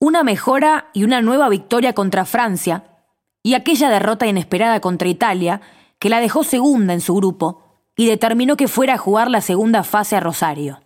una 0.00 0.24
mejora 0.24 0.90
y 0.92 1.04
una 1.04 1.22
nueva 1.22 1.48
victoria 1.48 1.94
contra 1.94 2.24
Francia, 2.24 3.06
y 3.42 3.54
aquella 3.54 3.88
derrota 3.88 4.26
inesperada 4.26 4.80
contra 4.80 5.08
Italia, 5.08 5.60
que 6.00 6.08
la 6.08 6.20
dejó 6.20 6.42
segunda 6.42 6.92
en 6.92 7.00
su 7.00 7.14
grupo 7.14 7.62
y 7.96 8.06
determinó 8.06 8.56
que 8.56 8.66
fuera 8.66 8.94
a 8.94 8.98
jugar 8.98 9.30
la 9.30 9.40
segunda 9.40 9.84
fase 9.84 10.16
a 10.16 10.20
Rosario. 10.20 10.80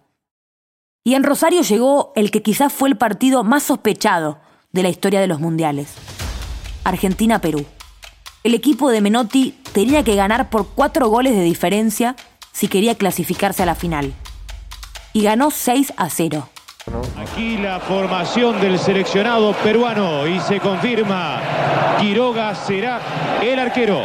Y 1.03 1.15
en 1.15 1.25
Rosario 1.25 1.63
llegó 1.63 2.13
el 2.15 2.31
que 2.31 2.43
quizás 2.43 2.71
fue 2.71 2.91
el 2.91 2.99
partido 2.99 3.43
más 3.43 3.63
sospechado 3.63 4.39
de 4.73 4.83
la 4.83 4.91
historia 4.91 5.21
de 5.21 5.29
los 5.29 5.41
mundiales. 5.41 5.95
Argentina-Perú. 6.85 7.65
El 8.45 8.55
equipo 8.55 8.91
de 8.91 9.01
Menotti 9.01 9.59
tenía 9.73 10.05
que 10.05 10.15
ganar 10.15 10.51
por 10.51 10.69
cuatro 10.75 11.09
goles 11.09 11.35
de 11.35 11.43
diferencia 11.43 12.15
si 12.53 12.69
quería 12.69 12.97
clasificarse 12.97 13.63
a 13.63 13.67
la 13.67 13.75
final. 13.75 14.15
Y 15.19 15.23
ganó 15.23 15.51
6 15.51 15.95
a 15.97 16.09
0. 16.11 16.49
Aquí 17.21 17.57
la 17.57 17.81
formación 17.81 18.61
del 18.61 18.79
seleccionado 18.79 19.53
peruano 19.53 20.29
y 20.29 20.39
se 20.39 20.61
confirma, 20.61 21.41
Quiroga 21.99 22.55
será 22.55 23.01
el 23.43 23.59
arquero. 23.59 24.01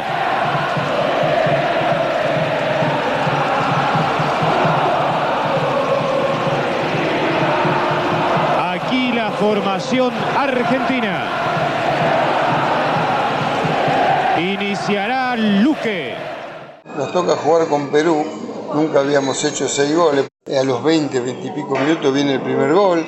Aquí 8.72 9.12
la 9.12 9.30
formación 9.34 10.12
argentina. 10.36 11.26
Iniciará 14.40 15.36
Luque. 15.36 16.16
Nos 16.98 17.12
toca 17.12 17.36
jugar 17.36 17.68
con 17.68 17.90
Perú. 17.90 18.53
Nunca 18.74 19.02
habíamos 19.02 19.44
hecho 19.44 19.70
seis 19.70 19.96
goles. 19.96 20.28
A 20.48 20.64
los 20.64 20.84
20, 20.84 21.20
20 21.20 21.48
y 21.48 21.52
pico 21.52 21.78
minutos 21.78 22.12
viene 22.12 22.34
el 22.34 22.42
primer 22.42 22.74
gol 22.74 23.06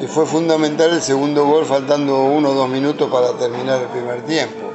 y 0.00 0.06
fue 0.06 0.24
fundamental 0.24 0.92
el 0.92 1.02
segundo 1.02 1.44
gol 1.44 1.66
faltando 1.66 2.22
uno 2.22 2.50
o 2.50 2.54
dos 2.54 2.68
minutos 2.68 3.10
para 3.10 3.36
terminar 3.36 3.82
el 3.82 3.88
primer 3.88 4.24
tiempo. 4.24 4.70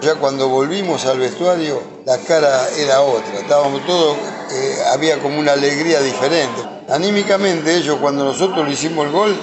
Ya 0.00 0.14
cuando 0.14 0.48
volvimos 0.48 1.04
al 1.04 1.18
vestuario 1.18 1.82
la 2.06 2.16
cara 2.18 2.66
era 2.78 3.02
otra, 3.02 3.38
estábamos 3.38 3.84
todos, 3.86 4.16
eh, 4.52 4.78
había 4.92 5.18
como 5.18 5.38
una 5.38 5.52
alegría 5.52 6.00
diferente. 6.00 6.62
Anímicamente 6.88 7.76
ellos 7.76 7.98
cuando 8.00 8.24
nosotros 8.24 8.66
le 8.66 8.72
hicimos 8.72 9.06
el 9.06 9.12
gol 9.12 9.36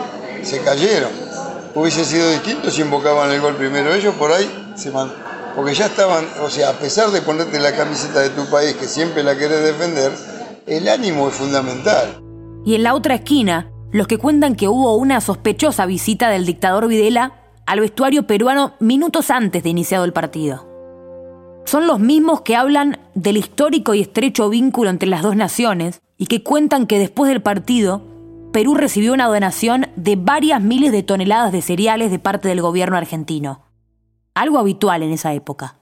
se 0.44 0.60
cayeron. 0.62 1.12
Hubiese 1.76 2.04
sido 2.04 2.30
distinto 2.32 2.72
si 2.72 2.82
invocaban 2.82 3.32
el 3.32 3.42
gol 3.42 3.56
primero 3.56 3.94
ellos, 3.94 4.16
por 4.16 4.32
ahí 4.32 4.74
se 4.76 4.92
Porque 5.56 5.76
ya 5.76 5.86
estaban, 5.86 6.28
o 6.42 6.50
sea, 6.50 6.70
a 6.70 6.74
pesar 6.74 7.12
de 7.12 7.22
ponerte 7.22 7.60
la 7.60 7.76
camiseta 7.76 8.20
de 8.22 8.32
tu 8.32 8.50
país 8.50 8.76
que 8.76 8.88
siempre 8.88 9.24
la 9.24 9.38
querés 9.38 9.64
defender, 9.64 10.12
el 10.72 10.88
ánimo 10.88 11.28
es 11.28 11.36
fundamental. 11.36 12.24
Y 12.64 12.76
en 12.76 12.84
la 12.84 12.94
otra 12.94 13.16
esquina, 13.16 13.70
los 13.92 14.08
que 14.08 14.18
cuentan 14.18 14.56
que 14.56 14.70
hubo 14.70 14.96
una 14.96 15.20
sospechosa 15.20 15.86
visita 15.86 16.30
del 16.30 16.46
dictador 16.46 16.88
Videla 16.88 17.34
al 17.66 17.82
vestuario 17.82 18.26
peruano 18.26 18.74
minutos 18.80 19.32
antes 19.32 19.64
de 19.64 19.70
iniciado 19.70 20.06
el 20.06 20.14
partido. 20.14 20.70
Son 21.66 21.88
los 21.88 22.00
mismos 22.00 22.42
que 22.42 22.56
hablan 22.56 23.00
del 23.16 23.36
histórico 23.36 23.94
y 23.94 24.02
estrecho 24.02 24.50
vínculo 24.50 24.90
entre 24.90 25.10
las 25.10 25.24
dos 25.24 25.36
naciones 25.36 26.02
y 26.18 26.28
que 26.28 26.42
cuentan 26.42 26.88
que 26.88 27.00
después 27.00 27.30
del 27.30 27.42
partido, 27.42 28.02
Perú 28.54 28.76
recibió 28.76 29.12
una 29.12 29.28
donación 29.28 29.88
de 29.98 30.16
varias 30.16 30.62
miles 30.62 30.94
de 30.94 31.04
toneladas 31.04 31.52
de 31.52 31.62
cereales 31.62 32.12
de 32.12 32.20
parte 32.20 32.48
del 32.48 32.62
gobierno 32.62 32.96
argentino. 32.96 33.66
Algo 34.36 34.58
habitual 34.58 35.04
en 35.04 35.12
esa 35.12 35.34
época. 35.34 35.76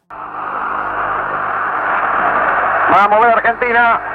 Vamos 2.92 3.18
a 3.18 3.20
ver 3.20 3.38
Argentina. 3.38 4.09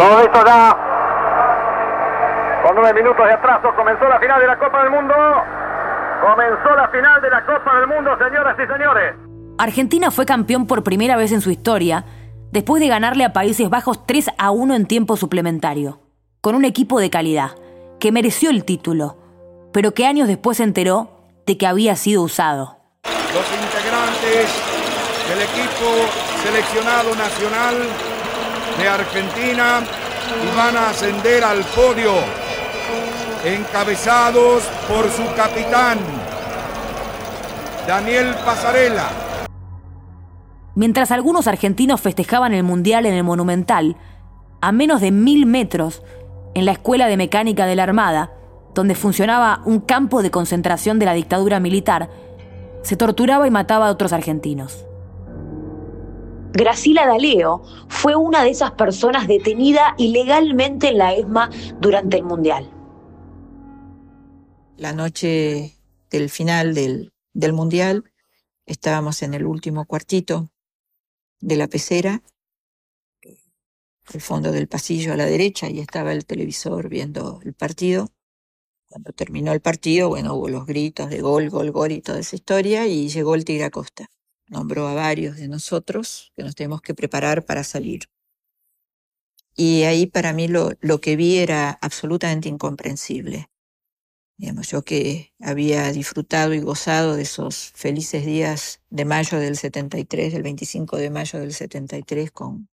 Todo 0.00 0.20
esto 0.20 0.46
ya 0.46 0.78
con 2.64 2.74
nueve 2.74 3.02
minutos 3.02 3.26
de 3.26 3.34
atraso 3.34 3.68
comenzó 3.76 4.08
la 4.08 4.18
final 4.18 4.40
de 4.40 4.46
la 4.46 4.58
Copa 4.58 4.82
del 4.82 4.90
Mundo. 4.92 5.14
Comenzó 6.22 6.74
la 6.74 6.88
final 6.88 7.20
de 7.20 7.28
la 7.28 7.44
Copa 7.44 7.76
del 7.76 7.86
Mundo, 7.86 8.16
señoras 8.16 8.56
y 8.58 8.66
señores. 8.66 9.14
Argentina 9.58 10.10
fue 10.10 10.24
campeón 10.24 10.66
por 10.66 10.82
primera 10.84 11.18
vez 11.18 11.32
en 11.32 11.42
su 11.42 11.50
historia, 11.50 12.06
después 12.50 12.80
de 12.80 12.88
ganarle 12.88 13.26
a 13.26 13.34
Países 13.34 13.68
Bajos 13.68 14.06
3 14.06 14.30
a 14.38 14.50
1 14.50 14.74
en 14.74 14.86
tiempo 14.86 15.18
suplementario, 15.18 16.00
con 16.40 16.54
un 16.54 16.64
equipo 16.64 16.98
de 16.98 17.10
calidad, 17.10 17.50
que 17.98 18.10
mereció 18.10 18.48
el 18.48 18.64
título, 18.64 19.18
pero 19.70 19.92
que 19.92 20.06
años 20.06 20.28
después 20.28 20.56
se 20.56 20.64
enteró 20.64 21.26
de 21.44 21.58
que 21.58 21.66
había 21.66 21.94
sido 21.96 22.22
usado. 22.22 22.78
Los 23.04 23.46
integrantes 23.52 24.48
del 25.28 25.42
equipo 25.42 26.08
seleccionado 26.42 27.14
nacional 27.16 27.76
de 28.80 28.88
Argentina 28.88 29.80
y 30.42 30.56
van 30.56 30.76
a 30.76 30.88
ascender 30.88 31.44
al 31.44 31.62
podio, 31.64 32.14
encabezados 33.44 34.62
por 34.88 35.10
su 35.10 35.22
capitán, 35.34 35.98
Daniel 37.86 38.34
Pasarela. 38.44 39.08
Mientras 40.74 41.10
algunos 41.10 41.46
argentinos 41.46 42.00
festejaban 42.00 42.54
el 42.54 42.62
Mundial 42.62 43.04
en 43.04 43.12
el 43.12 43.24
Monumental, 43.24 43.96
a 44.62 44.72
menos 44.72 45.02
de 45.02 45.10
mil 45.10 45.44
metros, 45.44 46.02
en 46.54 46.64
la 46.64 46.72
Escuela 46.72 47.06
de 47.06 47.18
Mecánica 47.18 47.66
de 47.66 47.76
la 47.76 47.82
Armada, 47.82 48.32
donde 48.74 48.94
funcionaba 48.94 49.60
un 49.66 49.80
campo 49.80 50.22
de 50.22 50.30
concentración 50.30 50.98
de 50.98 51.06
la 51.06 51.14
dictadura 51.14 51.60
militar, 51.60 52.08
se 52.82 52.96
torturaba 52.96 53.46
y 53.46 53.50
mataba 53.50 53.88
a 53.88 53.90
otros 53.90 54.14
argentinos. 54.14 54.86
Gracila 56.52 57.06
D'Aleo 57.06 57.62
fue 57.88 58.16
una 58.16 58.42
de 58.42 58.50
esas 58.50 58.72
personas 58.72 59.28
detenida 59.28 59.94
ilegalmente 59.98 60.88
en 60.88 60.98
la 60.98 61.14
ESMA 61.14 61.50
durante 61.80 62.16
el 62.16 62.24
Mundial. 62.24 62.68
La 64.76 64.92
noche 64.92 65.76
del 66.10 66.28
final 66.28 66.74
del, 66.74 67.12
del 67.34 67.52
Mundial 67.52 68.04
estábamos 68.66 69.22
en 69.22 69.34
el 69.34 69.46
último 69.46 69.84
cuartito 69.84 70.50
de 71.38 71.56
la 71.56 71.68
pecera, 71.68 72.22
el 73.22 74.20
fondo 74.20 74.50
del 74.50 74.66
pasillo 74.66 75.12
a 75.12 75.16
la 75.16 75.26
derecha, 75.26 75.70
y 75.70 75.78
estaba 75.78 76.12
el 76.12 76.26
televisor 76.26 76.88
viendo 76.88 77.40
el 77.44 77.54
partido. 77.54 78.08
Cuando 78.88 79.12
terminó 79.12 79.52
el 79.52 79.60
partido, 79.60 80.08
bueno, 80.08 80.34
hubo 80.34 80.48
los 80.48 80.66
gritos 80.66 81.10
de 81.10 81.20
gol, 81.20 81.48
gol, 81.48 81.70
gol 81.70 81.92
y 81.92 82.00
toda 82.00 82.18
esa 82.18 82.34
historia, 82.34 82.88
y 82.88 83.08
llegó 83.08 83.36
el 83.36 83.44
Tigre 83.44 83.64
Acosta 83.66 84.10
nombró 84.50 84.88
a 84.88 84.94
varios 84.94 85.36
de 85.36 85.48
nosotros 85.48 86.32
que 86.36 86.42
nos 86.42 86.54
tenemos 86.54 86.82
que 86.82 86.94
preparar 86.94 87.44
para 87.46 87.64
salir. 87.64 88.10
Y 89.56 89.84
ahí 89.84 90.06
para 90.06 90.32
mí 90.32 90.48
lo, 90.48 90.72
lo 90.80 91.00
que 91.00 91.16
vi 91.16 91.38
era 91.38 91.70
absolutamente 91.70 92.48
incomprensible. 92.48 93.48
Digamos, 94.36 94.68
yo 94.68 94.82
que 94.82 95.34
había 95.40 95.92
disfrutado 95.92 96.54
y 96.54 96.60
gozado 96.60 97.14
de 97.14 97.22
esos 97.22 97.72
felices 97.74 98.24
días 98.24 98.80
de 98.88 99.04
mayo 99.04 99.38
del 99.38 99.56
73, 99.56 100.32
del 100.32 100.42
25 100.42 100.96
de 100.96 101.10
mayo 101.10 101.38
del 101.38 101.52
73, 101.52 102.30
con 102.30 102.68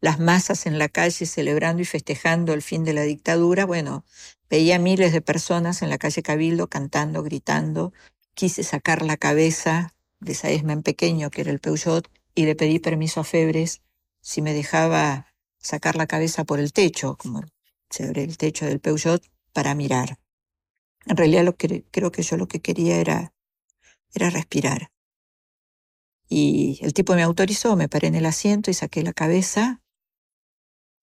las 0.00 0.18
masas 0.18 0.66
en 0.66 0.78
la 0.78 0.88
calle 0.88 1.26
celebrando 1.26 1.82
y 1.82 1.84
festejando 1.84 2.52
el 2.54 2.62
fin 2.62 2.84
de 2.84 2.94
la 2.94 3.02
dictadura, 3.02 3.66
bueno, 3.66 4.04
veía 4.50 4.78
miles 4.78 5.12
de 5.12 5.20
personas 5.20 5.82
en 5.82 5.90
la 5.90 5.98
calle 5.98 6.22
Cabildo 6.22 6.68
cantando, 6.68 7.22
gritando, 7.22 7.92
quise 8.34 8.62
sacar 8.62 9.02
la 9.02 9.16
cabeza 9.16 9.93
de 10.24 10.32
esa 10.32 10.50
esma 10.50 10.72
en 10.72 10.82
pequeño 10.82 11.30
que 11.30 11.42
era 11.42 11.50
el 11.50 11.60
Peugeot 11.60 12.08
y 12.34 12.46
le 12.46 12.56
pedí 12.56 12.78
permiso 12.78 13.20
a 13.20 13.24
Febres 13.24 13.82
si 14.20 14.42
me 14.42 14.54
dejaba 14.54 15.28
sacar 15.58 15.96
la 15.96 16.06
cabeza 16.06 16.44
por 16.44 16.60
el 16.60 16.72
techo, 16.72 17.16
como 17.16 17.42
se 17.90 18.04
abre 18.04 18.24
el 18.24 18.36
techo 18.36 18.66
del 18.66 18.80
Peugeot, 18.80 19.22
para 19.52 19.74
mirar. 19.74 20.18
En 21.06 21.16
realidad 21.16 21.44
lo 21.44 21.56
que, 21.56 21.84
creo 21.90 22.10
que 22.10 22.22
yo 22.22 22.36
lo 22.36 22.48
que 22.48 22.60
quería 22.60 22.96
era, 22.96 23.34
era 24.14 24.30
respirar. 24.30 24.90
Y 26.28 26.78
el 26.82 26.94
tipo 26.94 27.14
me 27.14 27.22
autorizó, 27.22 27.76
me 27.76 27.88
paré 27.88 28.08
en 28.08 28.14
el 28.14 28.26
asiento 28.26 28.70
y 28.70 28.74
saqué 28.74 29.02
la 29.02 29.12
cabeza 29.12 29.82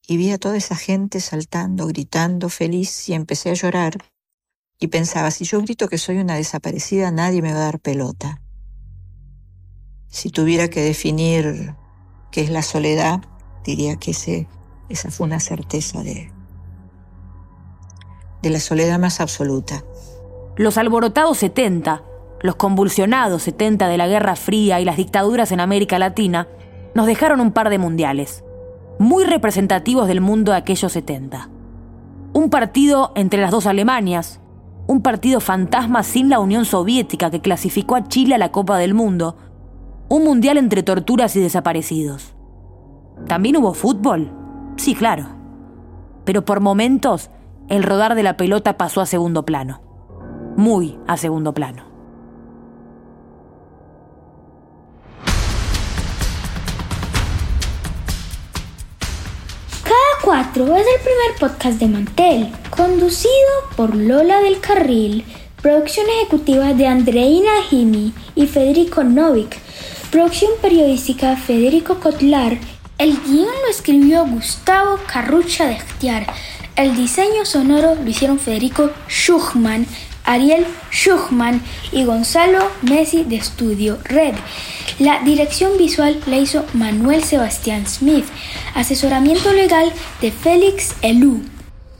y 0.07 0.17
vi 0.17 0.31
a 0.31 0.37
toda 0.37 0.57
esa 0.57 0.75
gente 0.75 1.21
saltando, 1.21 1.87
gritando, 1.87 2.49
feliz 2.49 3.07
y 3.07 3.13
empecé 3.13 3.51
a 3.51 3.53
llorar. 3.53 3.97
Y 4.79 4.87
pensaba, 4.87 5.29
si 5.29 5.45
yo 5.45 5.61
grito 5.61 5.87
que 5.87 5.99
soy 5.99 6.17
una 6.17 6.35
desaparecida, 6.35 7.11
nadie 7.11 7.41
me 7.41 7.53
va 7.53 7.59
a 7.59 7.65
dar 7.65 7.79
pelota. 7.79 8.41
Si 10.11 10.29
tuviera 10.29 10.67
que 10.67 10.81
definir 10.81 11.73
qué 12.31 12.41
es 12.41 12.49
la 12.49 12.61
soledad, 12.61 13.21
diría 13.63 13.95
que 13.95 14.11
ese, 14.11 14.47
esa 14.89 15.09
fue 15.09 15.25
una 15.25 15.39
certeza 15.39 16.03
de, 16.03 16.29
de 18.41 18.49
la 18.49 18.59
soledad 18.59 18.99
más 18.99 19.21
absoluta. 19.21 19.85
Los 20.57 20.77
alborotados 20.77 21.37
70, 21.37 22.03
los 22.41 22.55
convulsionados 22.55 23.43
70 23.43 23.87
de 23.87 23.97
la 23.97 24.07
Guerra 24.09 24.35
Fría 24.35 24.81
y 24.81 24.85
las 24.85 24.97
dictaduras 24.97 25.53
en 25.53 25.61
América 25.61 25.97
Latina 25.97 26.49
nos 26.93 27.05
dejaron 27.05 27.39
un 27.39 27.53
par 27.53 27.69
de 27.69 27.77
mundiales, 27.77 28.43
muy 28.99 29.23
representativos 29.23 30.09
del 30.09 30.19
mundo 30.19 30.51
de 30.51 30.57
aquellos 30.57 30.91
70. 30.91 31.49
Un 32.33 32.49
partido 32.49 33.13
entre 33.15 33.39
las 33.39 33.51
dos 33.51 33.65
Alemanias, 33.65 34.41
un 34.87 35.01
partido 35.01 35.39
fantasma 35.39 36.03
sin 36.03 36.27
la 36.27 36.39
Unión 36.39 36.65
Soviética 36.65 37.31
que 37.31 37.39
clasificó 37.39 37.95
a 37.95 38.09
Chile 38.09 38.35
a 38.35 38.37
la 38.37 38.51
Copa 38.51 38.77
del 38.77 38.93
Mundo, 38.93 39.37
un 40.11 40.25
mundial 40.25 40.57
entre 40.57 40.83
torturas 40.83 41.37
y 41.37 41.39
desaparecidos. 41.39 42.33
¿También 43.27 43.55
hubo 43.55 43.73
fútbol? 43.73 44.29
Sí, 44.75 44.93
claro. 44.93 45.25
Pero 46.25 46.43
por 46.43 46.59
momentos 46.59 47.29
el 47.69 47.81
rodar 47.81 48.15
de 48.15 48.23
la 48.23 48.35
pelota 48.35 48.75
pasó 48.75 48.99
a 48.99 49.05
segundo 49.05 49.45
plano. 49.45 49.81
Muy 50.57 50.99
a 51.07 51.15
segundo 51.15 51.53
plano. 51.53 51.85
Cada 59.81 60.21
cuatro 60.25 60.75
es 60.75 60.85
el 60.87 61.01
primer 61.05 61.39
podcast 61.39 61.79
de 61.79 61.87
Mantel, 61.87 62.51
conducido 62.69 63.31
por 63.77 63.95
Lola 63.95 64.41
del 64.41 64.59
Carril, 64.59 65.23
producción 65.61 66.05
ejecutiva 66.17 66.73
de 66.73 66.87
Andreina 66.87 67.63
Jimi 67.69 68.13
y 68.35 68.47
Federico 68.47 69.05
Novik, 69.05 69.57
producción 70.11 70.51
periodística 70.61 71.37
Federico 71.37 72.01
Kotlar, 72.01 72.57
el 72.97 73.17
guion 73.23 73.45
lo 73.45 73.69
escribió 73.69 74.25
Gustavo 74.25 74.99
Carrucha 75.07 75.67
de 75.67 75.75
Estiar, 75.75 76.27
el 76.75 76.97
diseño 76.97 77.45
sonoro 77.45 77.95
lo 77.95 78.09
hicieron 78.09 78.37
Federico 78.37 78.91
Schuchman, 79.07 79.87
Ariel 80.25 80.65
Schuchman 80.91 81.61
y 81.93 82.03
Gonzalo 82.03 82.59
Messi 82.81 83.23
de 83.23 83.37
Estudio 83.37 83.99
Red. 84.03 84.35
La 84.99 85.21
dirección 85.23 85.77
visual 85.77 86.19
la 86.27 86.37
hizo 86.37 86.65
Manuel 86.73 87.23
Sebastián 87.23 87.87
Smith. 87.87 88.25
Asesoramiento 88.75 89.53
legal 89.53 89.91
de 90.21 90.31
Félix 90.31 90.93
Elú. 91.01 91.41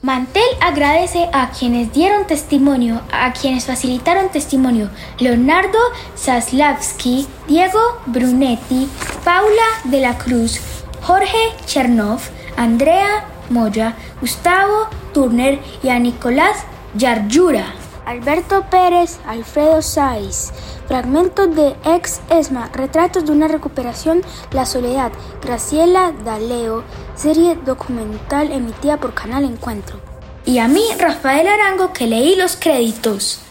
Mantel 0.03 0.41
agradece 0.61 1.29
a 1.31 1.51
quienes 1.51 1.93
dieron 1.93 2.25
testimonio, 2.25 3.01
a 3.11 3.33
quienes 3.33 3.67
facilitaron 3.67 4.29
testimonio, 4.29 4.89
Leonardo 5.19 5.77
Zaslavsky, 6.17 7.27
Diego 7.47 7.79
Brunetti, 8.07 8.89
Paula 9.23 9.67
de 9.83 9.99
la 9.99 10.17
Cruz, 10.17 10.59
Jorge 11.03 11.37
Chernov, 11.67 12.19
Andrea 12.57 13.25
Moya, 13.51 13.95
Gustavo 14.19 14.87
Turner 15.13 15.59
y 15.83 15.89
a 15.89 15.99
Nicolás 15.99 16.57
Yarjura. 16.95 17.75
Alberto 18.03 18.65
Pérez, 18.71 19.19
Alfredo 19.27 19.83
Saiz. 19.83 20.51
Fragmentos 20.87 21.55
de 21.55 21.75
Ex 21.85 22.19
Esma, 22.29 22.69
Retratos 22.73 23.25
de 23.25 23.31
una 23.31 23.47
recuperación, 23.47 24.23
La 24.51 24.65
Soledad, 24.65 25.11
Graciela 25.41 26.11
Daleo, 26.25 26.83
serie 27.21 27.55
documental 27.55 28.51
emitida 28.51 28.97
por 28.97 29.13
Canal 29.13 29.43
Encuentro. 29.43 29.99
Y 30.43 30.57
a 30.57 30.67
mí, 30.67 30.81
Rafael 30.97 31.47
Arango, 31.47 31.93
que 31.93 32.07
leí 32.07 32.35
los 32.35 32.55
créditos. 32.55 33.41